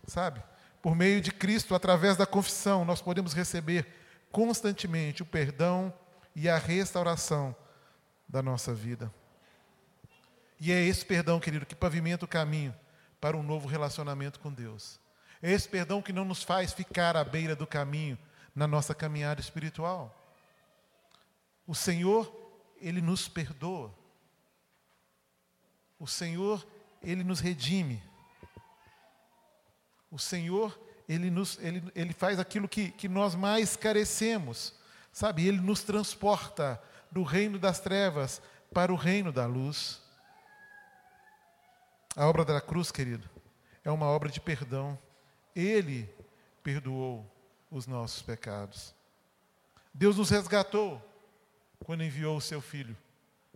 sabe? 0.06 0.42
Por 0.80 0.96
meio 0.96 1.20
de 1.20 1.30
Cristo, 1.30 1.74
através 1.74 2.16
da 2.16 2.24
confissão, 2.24 2.86
nós 2.86 3.02
podemos 3.02 3.34
receber 3.34 3.86
constantemente 4.32 5.22
o 5.22 5.26
perdão 5.26 5.92
e 6.34 6.48
a 6.48 6.56
restauração 6.56 7.54
da 8.26 8.40
nossa 8.40 8.72
vida. 8.72 9.12
E 10.58 10.72
é 10.72 10.82
esse 10.82 11.04
perdão, 11.04 11.38
querido, 11.38 11.66
que 11.66 11.74
pavimenta 11.74 12.24
o 12.24 12.28
caminho 12.28 12.74
para 13.20 13.36
um 13.36 13.42
novo 13.42 13.68
relacionamento 13.68 14.40
com 14.40 14.50
Deus. 14.50 14.98
É 15.42 15.52
esse 15.52 15.68
perdão 15.68 16.00
que 16.00 16.14
não 16.14 16.24
nos 16.24 16.42
faz 16.42 16.72
ficar 16.72 17.14
à 17.14 17.22
beira 17.22 17.54
do 17.54 17.66
caminho 17.66 18.18
na 18.54 18.66
nossa 18.66 18.94
caminhada 18.94 19.38
espiritual. 19.38 20.22
O 21.66 21.74
Senhor, 21.74 22.32
Ele 22.80 23.00
nos 23.00 23.28
perdoa. 23.28 23.92
O 25.98 26.06
Senhor, 26.06 26.66
Ele 27.02 27.24
nos 27.24 27.40
redime. 27.40 28.02
O 30.10 30.18
Senhor, 30.18 30.78
Ele, 31.08 31.30
nos, 31.30 31.58
ele, 31.58 31.82
ele 31.94 32.12
faz 32.12 32.38
aquilo 32.38 32.68
que, 32.68 32.90
que 32.90 33.08
nós 33.08 33.34
mais 33.34 33.76
carecemos. 33.76 34.74
Sabe, 35.12 35.46
Ele 35.46 35.60
nos 35.60 35.82
transporta 35.82 36.80
do 37.10 37.22
reino 37.22 37.58
das 37.58 37.80
trevas 37.80 38.40
para 38.72 38.92
o 38.92 38.96
reino 38.96 39.32
da 39.32 39.46
luz. 39.46 40.02
A 42.14 42.26
obra 42.26 42.44
da 42.44 42.60
cruz, 42.60 42.90
querido, 42.92 43.28
é 43.84 43.90
uma 43.90 44.06
obra 44.06 44.28
de 44.28 44.40
perdão. 44.40 44.98
Ele 45.54 46.08
perdoou 46.62 47.30
os 47.70 47.86
nossos 47.86 48.22
pecados. 48.22 48.94
Deus 49.92 50.16
nos 50.16 50.30
resgatou 50.30 51.02
quando 51.86 52.02
enviou 52.02 52.36
o 52.36 52.40
seu 52.40 52.60
Filho, 52.60 52.96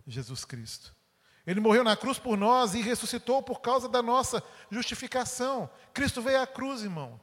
Jesus 0.07 0.45
Cristo. 0.45 0.95
Ele 1.45 1.59
morreu 1.59 1.83
na 1.83 1.97
cruz 1.97 2.17
por 2.17 2.37
nós 2.37 2.73
e 2.73 2.81
ressuscitou 2.81 3.43
por 3.43 3.59
causa 3.59 3.89
da 3.89 4.01
nossa 4.01 4.41
justificação. 4.71 5.69
Cristo 5.93 6.21
veio 6.21 6.41
à 6.41 6.47
cruz, 6.47 6.81
irmão. 6.81 7.19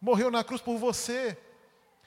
Morreu 0.00 0.30
na 0.30 0.44
cruz 0.44 0.62
por 0.62 0.78
você. 0.78 1.36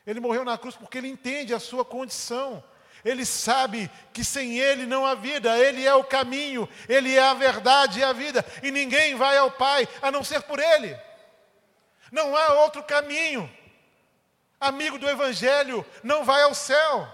Ele 0.05 0.21
morreu 0.21 0.45
na 0.45 0.57
cruz 0.57 0.77
porque 0.77 0.97
ele 0.97 1.09
entende 1.09 1.53
a 1.53 1.59
sua 1.59 1.83
condição. 1.83 2.63
Ele 3.03 3.25
sabe 3.25 3.91
que 4.13 4.23
sem 4.23 4.57
Ele 4.57 4.85
não 4.85 5.05
há 5.05 5.13
vida, 5.13 5.59
Ele 5.59 5.85
é 5.85 5.93
o 5.93 6.05
caminho, 6.05 6.69
Ele 6.87 7.15
é 7.15 7.23
a 7.23 7.33
verdade 7.33 7.99
e 7.99 8.03
a 8.03 8.13
vida, 8.13 8.45
e 8.63 8.71
ninguém 8.71 9.13
vai 9.13 9.37
ao 9.37 9.51
Pai 9.51 9.87
a 10.01 10.09
não 10.09 10.23
ser 10.23 10.41
por 10.43 10.57
Ele. 10.57 10.97
Não 12.13 12.35
há 12.35 12.61
outro 12.63 12.81
caminho. 12.81 13.51
Amigo 14.57 14.97
do 14.97 15.07
Evangelho 15.07 15.85
não 16.01 16.23
vai 16.23 16.43
ao 16.43 16.53
céu, 16.53 17.07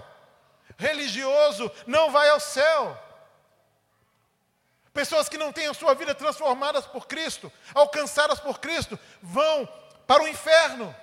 religioso 0.83 1.71
não 1.87 2.11
vai 2.11 2.29
ao 2.29 2.39
céu. 2.39 2.99
Pessoas 4.93 5.27
que 5.27 5.37
não 5.37 5.51
têm 5.51 5.67
a 5.67 5.73
sua 5.73 5.95
vida 5.95 6.13
transformadas 6.13 6.85
por 6.85 7.07
Cristo, 7.07 7.51
alcançadas 7.73 8.39
por 8.39 8.59
Cristo, 8.59 8.99
vão 9.21 9.65
para 10.05 10.23
o 10.23 10.27
inferno. 10.27 10.95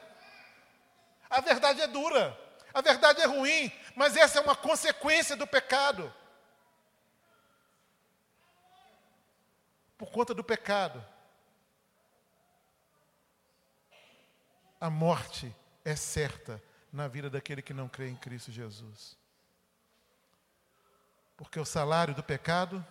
A 1.29 1.41
verdade 1.41 1.81
é 1.81 1.87
dura. 1.87 2.39
A 2.73 2.81
verdade 2.81 3.21
é 3.21 3.27
ruim, 3.27 3.73
mas 3.97 4.17
essa 4.17 4.39
é 4.39 4.43
uma 4.43 4.55
consequência 4.55 5.35
do 5.35 5.47
pecado. 5.47 6.13
Por 9.99 10.11
conta 10.13 10.33
do 10.33 10.45
pecado, 10.45 11.05
a 14.81 14.89
morte 14.89 15.55
é 15.85 15.97
certa 15.97 16.63
na 16.93 17.09
vida 17.09 17.29
daquele 17.29 17.61
que 17.61 17.75
não 17.75 17.89
crê 17.89 18.09
em 18.09 18.17
Cristo 18.17 18.53
Jesus. 18.53 19.20
Porque 21.41 21.59
o 21.59 21.65
salário 21.65 22.15
do 22.15 22.23
pecado 22.23 22.85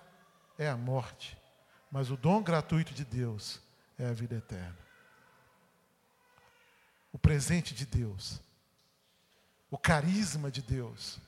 é 0.57 0.67
a 0.67 0.75
morte, 0.75 1.37
mas 1.89 2.11
o 2.11 2.17
dom 2.17 2.43
gratuito 2.43 2.93
de 2.93 3.05
Deus 3.05 3.61
é 3.97 4.05
a 4.05 4.11
vida 4.11 4.35
eterna. 4.35 4.77
O 7.13 7.17
presente 7.17 7.73
de 7.73 7.85
Deus 7.85 8.41
o 9.71 9.77
carisma 9.77 10.49
de 10.49 10.61
Deus 10.61 11.19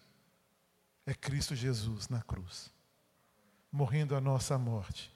é 1.05 1.13
Cristo 1.13 1.55
Jesus 1.55 2.09
na 2.09 2.21
cruz, 2.21 2.71
morrendo 3.71 4.15
a 4.15 4.21
nossa 4.21 4.57
morte, 4.57 5.13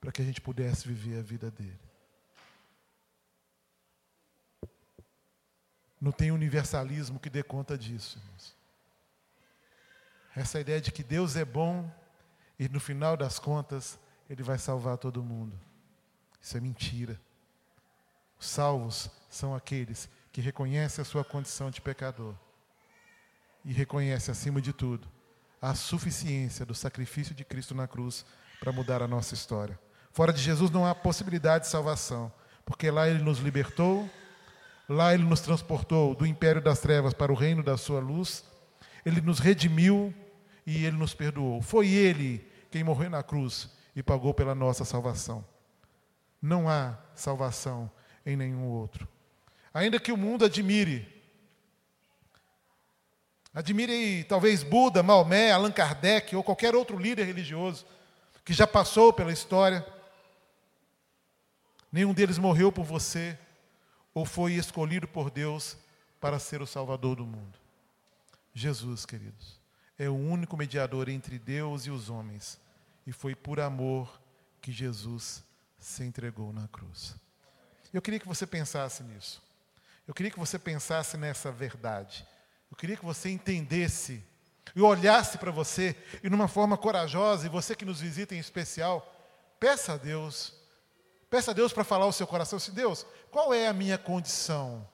para 0.00 0.10
que 0.10 0.20
a 0.20 0.24
gente 0.24 0.40
pudesse 0.40 0.88
viver 0.88 1.18
a 1.18 1.22
vida 1.22 1.50
dele. 1.50 1.78
Não 6.00 6.12
tem 6.12 6.30
universalismo 6.30 7.20
que 7.20 7.30
dê 7.30 7.42
conta 7.42 7.78
disso, 7.78 8.18
irmãos. 8.18 8.55
Essa 10.36 10.60
ideia 10.60 10.82
de 10.82 10.92
que 10.92 11.02
Deus 11.02 11.34
é 11.34 11.46
bom 11.46 11.90
e 12.58 12.68
no 12.68 12.78
final 12.78 13.16
das 13.16 13.38
contas 13.38 13.98
ele 14.28 14.42
vai 14.42 14.58
salvar 14.58 14.98
todo 14.98 15.22
mundo. 15.22 15.58
Isso 16.42 16.58
é 16.58 16.60
mentira. 16.60 17.18
Os 18.38 18.46
salvos 18.46 19.10
são 19.30 19.54
aqueles 19.54 20.10
que 20.30 20.42
reconhecem 20.42 21.00
a 21.00 21.06
sua 21.06 21.24
condição 21.24 21.70
de 21.70 21.80
pecador 21.80 22.34
e 23.64 23.72
reconhece, 23.72 24.30
acima 24.30 24.60
de 24.60 24.74
tudo, 24.74 25.08
a 25.60 25.74
suficiência 25.74 26.66
do 26.66 26.74
sacrifício 26.74 27.34
de 27.34 27.42
Cristo 27.42 27.74
na 27.74 27.88
cruz 27.88 28.26
para 28.60 28.70
mudar 28.70 29.00
a 29.00 29.08
nossa 29.08 29.32
história. 29.32 29.80
Fora 30.12 30.34
de 30.34 30.42
Jesus 30.42 30.70
não 30.70 30.86
há 30.86 30.94
possibilidade 30.94 31.64
de 31.64 31.70
salvação, 31.70 32.30
porque 32.66 32.90
lá 32.90 33.08
ele 33.08 33.22
nos 33.22 33.38
libertou, 33.38 34.08
lá 34.86 35.14
ele 35.14 35.24
nos 35.24 35.40
transportou 35.40 36.14
do 36.14 36.26
império 36.26 36.60
das 36.60 36.78
trevas 36.78 37.14
para 37.14 37.32
o 37.32 37.34
reino 37.34 37.62
da 37.62 37.78
sua 37.78 38.00
luz, 38.00 38.44
ele 39.04 39.22
nos 39.22 39.38
redimiu 39.38 40.14
e 40.66 40.84
ele 40.84 40.96
nos 40.96 41.14
perdoou. 41.14 41.62
Foi 41.62 41.88
ele 41.88 42.46
quem 42.70 42.82
morreu 42.82 43.08
na 43.08 43.22
cruz 43.22 43.70
e 43.94 44.02
pagou 44.02 44.34
pela 44.34 44.54
nossa 44.54 44.84
salvação. 44.84 45.44
Não 46.42 46.68
há 46.68 46.98
salvação 47.14 47.90
em 48.24 48.36
nenhum 48.36 48.66
outro. 48.66 49.08
Ainda 49.72 50.00
que 50.00 50.12
o 50.12 50.16
mundo 50.16 50.44
admire 50.44 51.16
Admire 53.56 54.22
talvez 54.24 54.62
Buda, 54.62 55.02
Maomé, 55.02 55.50
Allan 55.50 55.72
Kardec 55.72 56.36
ou 56.36 56.44
qualquer 56.44 56.74
outro 56.74 56.98
líder 56.98 57.24
religioso 57.24 57.86
que 58.44 58.52
já 58.52 58.66
passou 58.66 59.14
pela 59.14 59.32
história. 59.32 59.84
Nenhum 61.90 62.12
deles 62.12 62.36
morreu 62.36 62.70
por 62.70 62.84
você 62.84 63.38
ou 64.12 64.26
foi 64.26 64.52
escolhido 64.52 65.08
por 65.08 65.30
Deus 65.30 65.74
para 66.20 66.38
ser 66.38 66.60
o 66.60 66.66
Salvador 66.66 67.16
do 67.16 67.24
mundo. 67.24 67.58
Jesus, 68.52 69.06
queridos, 69.06 69.58
é 69.98 70.08
o 70.08 70.14
único 70.14 70.56
mediador 70.56 71.08
entre 71.08 71.38
Deus 71.38 71.86
e 71.86 71.90
os 71.90 72.10
homens, 72.10 72.58
e 73.06 73.12
foi 73.12 73.34
por 73.34 73.60
amor 73.60 74.20
que 74.60 74.72
Jesus 74.72 75.44
se 75.78 76.04
entregou 76.04 76.52
na 76.52 76.68
cruz. 76.68 77.14
Eu 77.92 78.02
queria 78.02 78.20
que 78.20 78.28
você 78.28 78.46
pensasse 78.46 79.02
nisso. 79.02 79.42
Eu 80.06 80.14
queria 80.14 80.30
que 80.30 80.38
você 80.38 80.58
pensasse 80.58 81.16
nessa 81.16 81.50
verdade. 81.50 82.26
Eu 82.70 82.76
queria 82.76 82.96
que 82.96 83.04
você 83.04 83.30
entendesse 83.30 84.22
e 84.74 84.80
olhasse 84.80 85.38
para 85.38 85.50
você 85.50 85.96
e, 86.22 86.28
numa 86.28 86.48
forma 86.48 86.76
corajosa, 86.76 87.46
e 87.46 87.50
você 87.50 87.74
que 87.74 87.84
nos 87.84 88.00
visita 88.00 88.34
em 88.34 88.38
especial, 88.38 89.14
peça 89.58 89.94
a 89.94 89.96
Deus, 89.96 90.52
peça 91.30 91.52
a 91.52 91.54
Deus 91.54 91.72
para 91.72 91.84
falar 91.84 92.06
o 92.06 92.12
seu 92.12 92.26
coração: 92.26 92.58
se 92.58 92.70
Deus, 92.70 93.06
qual 93.30 93.54
é 93.54 93.66
a 93.66 93.72
minha 93.72 93.96
condição? 93.96 94.86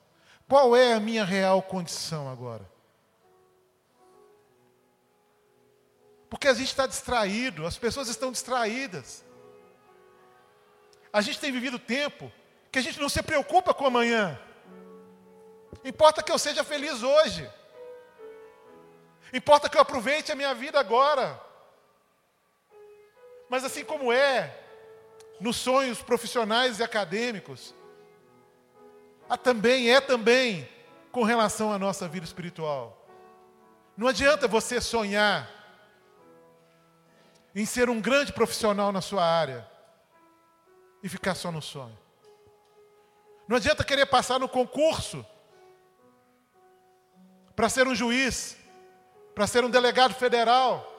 Qual 0.47 0.75
é 0.75 0.93
a 0.93 0.99
minha 0.99 1.25
real 1.25 1.61
condição 1.61 2.29
agora? 2.29 2.69
Porque 6.33 6.47
a 6.47 6.53
gente 6.55 6.69
está 6.69 6.87
distraído, 6.87 7.63
as 7.63 7.77
pessoas 7.77 8.07
estão 8.07 8.31
distraídas. 8.31 9.23
A 11.13 11.21
gente 11.21 11.39
tem 11.39 11.51
vivido 11.51 11.77
tempo 11.77 12.31
que 12.71 12.79
a 12.79 12.81
gente 12.81 12.99
não 12.99 13.07
se 13.07 13.21
preocupa 13.21 13.71
com 13.71 13.85
amanhã. 13.85 14.39
Importa 15.85 16.23
que 16.23 16.31
eu 16.31 16.39
seja 16.39 16.63
feliz 16.63 17.03
hoje. 17.03 17.47
Importa 19.31 19.69
que 19.69 19.77
eu 19.77 19.81
aproveite 19.81 20.31
a 20.31 20.35
minha 20.35 20.55
vida 20.55 20.79
agora. 20.79 21.39
Mas 23.47 23.63
assim 23.63 23.85
como 23.85 24.11
é 24.11 24.59
nos 25.39 25.57
sonhos 25.57 26.01
profissionais 26.01 26.79
e 26.79 26.83
acadêmicos, 26.83 27.75
há 29.29 29.37
também 29.37 29.91
é 29.91 30.01
também 30.01 30.67
com 31.11 31.21
relação 31.21 31.71
à 31.71 31.77
nossa 31.77 32.07
vida 32.07 32.25
espiritual. 32.25 33.07
Não 33.95 34.07
adianta 34.07 34.47
você 34.47 34.81
sonhar 34.81 35.62
em 37.55 37.65
ser 37.65 37.89
um 37.89 38.01
grande 38.01 38.33
profissional 38.33 38.91
na 38.91 39.01
sua 39.01 39.23
área 39.23 39.67
e 41.03 41.09
ficar 41.09 41.35
só 41.35 41.51
no 41.51 41.61
sonho. 41.61 41.97
Não 43.47 43.57
adianta 43.57 43.83
querer 43.83 44.05
passar 44.05 44.39
no 44.39 44.47
concurso 44.47 45.25
para 47.55 47.69
ser 47.69 47.87
um 47.87 47.93
juiz, 47.93 48.57
para 49.35 49.45
ser 49.45 49.63
um 49.63 49.69
delegado 49.69 50.13
federal. 50.13 50.89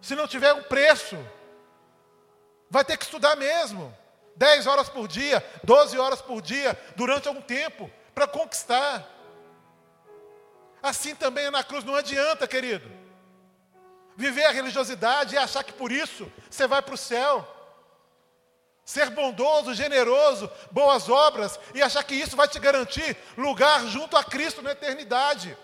Se 0.00 0.14
não 0.14 0.28
tiver 0.28 0.52
um 0.52 0.62
preço, 0.62 1.16
vai 2.70 2.84
ter 2.84 2.96
que 2.96 3.04
estudar 3.04 3.34
mesmo. 3.36 3.96
10 4.36 4.66
horas 4.66 4.88
por 4.88 5.08
dia, 5.08 5.44
12 5.64 5.98
horas 5.98 6.20
por 6.20 6.42
dia, 6.42 6.78
durante 6.94 7.26
algum 7.26 7.40
tempo, 7.40 7.90
para 8.14 8.26
conquistar. 8.26 9.08
Assim 10.82 11.14
também 11.14 11.46
é 11.46 11.50
na 11.50 11.64
cruz, 11.64 11.82
não 11.82 11.94
adianta, 11.94 12.46
querido. 12.46 12.95
Viver 14.16 14.44
a 14.44 14.50
religiosidade 14.50 15.34
e 15.34 15.38
achar 15.38 15.62
que 15.62 15.72
por 15.72 15.92
isso 15.92 16.30
você 16.50 16.66
vai 16.66 16.80
para 16.80 16.94
o 16.94 16.98
céu 16.98 17.56
ser 18.86 19.10
bondoso, 19.10 19.74
generoso, 19.74 20.48
boas 20.70 21.08
obras 21.08 21.58
e 21.74 21.82
achar 21.82 22.04
que 22.04 22.14
isso 22.14 22.36
vai 22.36 22.46
te 22.46 22.60
garantir 22.60 23.16
lugar 23.36 23.84
junto 23.86 24.16
a 24.16 24.22
Cristo 24.22 24.62
na 24.62 24.70
eternidade. 24.70 25.58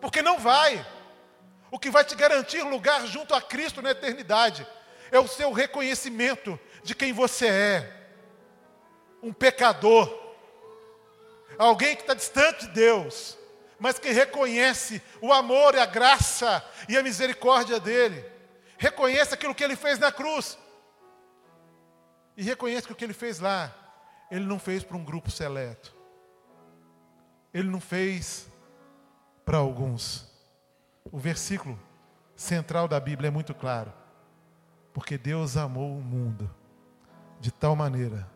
Porque 0.00 0.22
não 0.22 0.38
vai. 0.38 0.84
O 1.70 1.78
que 1.78 1.90
vai 1.90 2.04
te 2.04 2.14
garantir 2.14 2.62
lugar 2.62 3.06
junto 3.06 3.34
a 3.34 3.42
Cristo 3.42 3.82
na 3.82 3.90
eternidade 3.90 4.66
é 5.12 5.18
o 5.18 5.28
seu 5.28 5.52
reconhecimento 5.52 6.58
de 6.82 6.94
quem 6.94 7.12
você 7.12 7.46
é. 7.46 7.94
Um 9.22 9.32
pecador, 9.32 10.08
alguém 11.58 11.94
que 11.96 12.02
está 12.02 12.14
distante 12.14 12.66
de 12.66 12.72
Deus, 12.72 13.37
mas 13.78 13.98
que 13.98 14.10
reconhece 14.10 15.02
o 15.20 15.32
amor 15.32 15.74
e 15.74 15.78
a 15.78 15.86
graça 15.86 16.64
e 16.88 16.96
a 16.96 17.02
misericórdia 17.02 17.78
dele. 17.78 18.24
Reconhece 18.76 19.34
aquilo 19.34 19.54
que 19.54 19.64
ele 19.64 19.76
fez 19.76 19.98
na 19.98 20.10
cruz 20.10 20.58
e 22.36 22.42
reconhece 22.42 22.86
que 22.86 22.92
o 22.92 22.96
que 22.96 23.04
ele 23.04 23.12
fez 23.12 23.40
lá, 23.40 23.74
ele 24.30 24.44
não 24.44 24.58
fez 24.58 24.84
para 24.84 24.96
um 24.96 25.04
grupo 25.04 25.30
seleto. 25.30 25.94
Ele 27.52 27.68
não 27.68 27.80
fez 27.80 28.48
para 29.44 29.58
alguns. 29.58 30.28
O 31.10 31.18
versículo 31.18 31.76
central 32.36 32.86
da 32.86 33.00
Bíblia 33.00 33.28
é 33.28 33.30
muito 33.30 33.54
claro. 33.54 33.92
Porque 34.92 35.18
Deus 35.18 35.56
amou 35.56 35.96
o 35.96 36.00
mundo 36.00 36.48
de 37.40 37.50
tal 37.50 37.74
maneira 37.74 38.30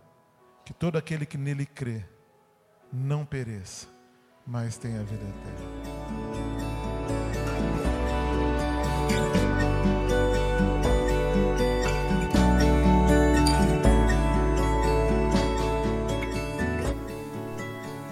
que 0.64 0.72
todo 0.72 0.96
aquele 0.96 1.26
que 1.26 1.38
nele 1.38 1.66
crê 1.66 2.04
não 2.92 3.24
pereça, 3.24 3.88
mas 4.46 4.76
tenha 4.76 5.02
vida 5.04 5.24
eterna. 5.24 5.72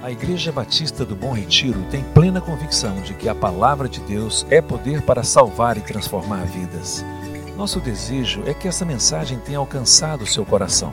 A 0.03 0.13
Igreja 0.13 0.51
Batista 0.51 1.05
do 1.05 1.15
Bom 1.15 1.33
Retiro 1.33 1.85
tem 1.91 2.03
plena 2.03 2.41
convicção 2.41 3.01
de 3.01 3.15
que 3.15 3.29
a 3.29 3.35
palavra 3.35 3.89
de 3.89 4.01
Deus 4.01 4.45
é 4.51 4.61
poder 4.61 5.03
para 5.03 5.23
salvar 5.23 5.79
e 5.79 5.83
transformar 5.83 6.45
vidas. 6.47 7.05
Nosso 7.57 7.79
desejo 7.79 8.43
é 8.45 8.53
que 8.53 8.67
essa 8.67 8.85
mensagem 8.85 9.39
tenha 9.39 9.59
alcançado 9.59 10.27
seu 10.27 10.45
coração. 10.45 10.93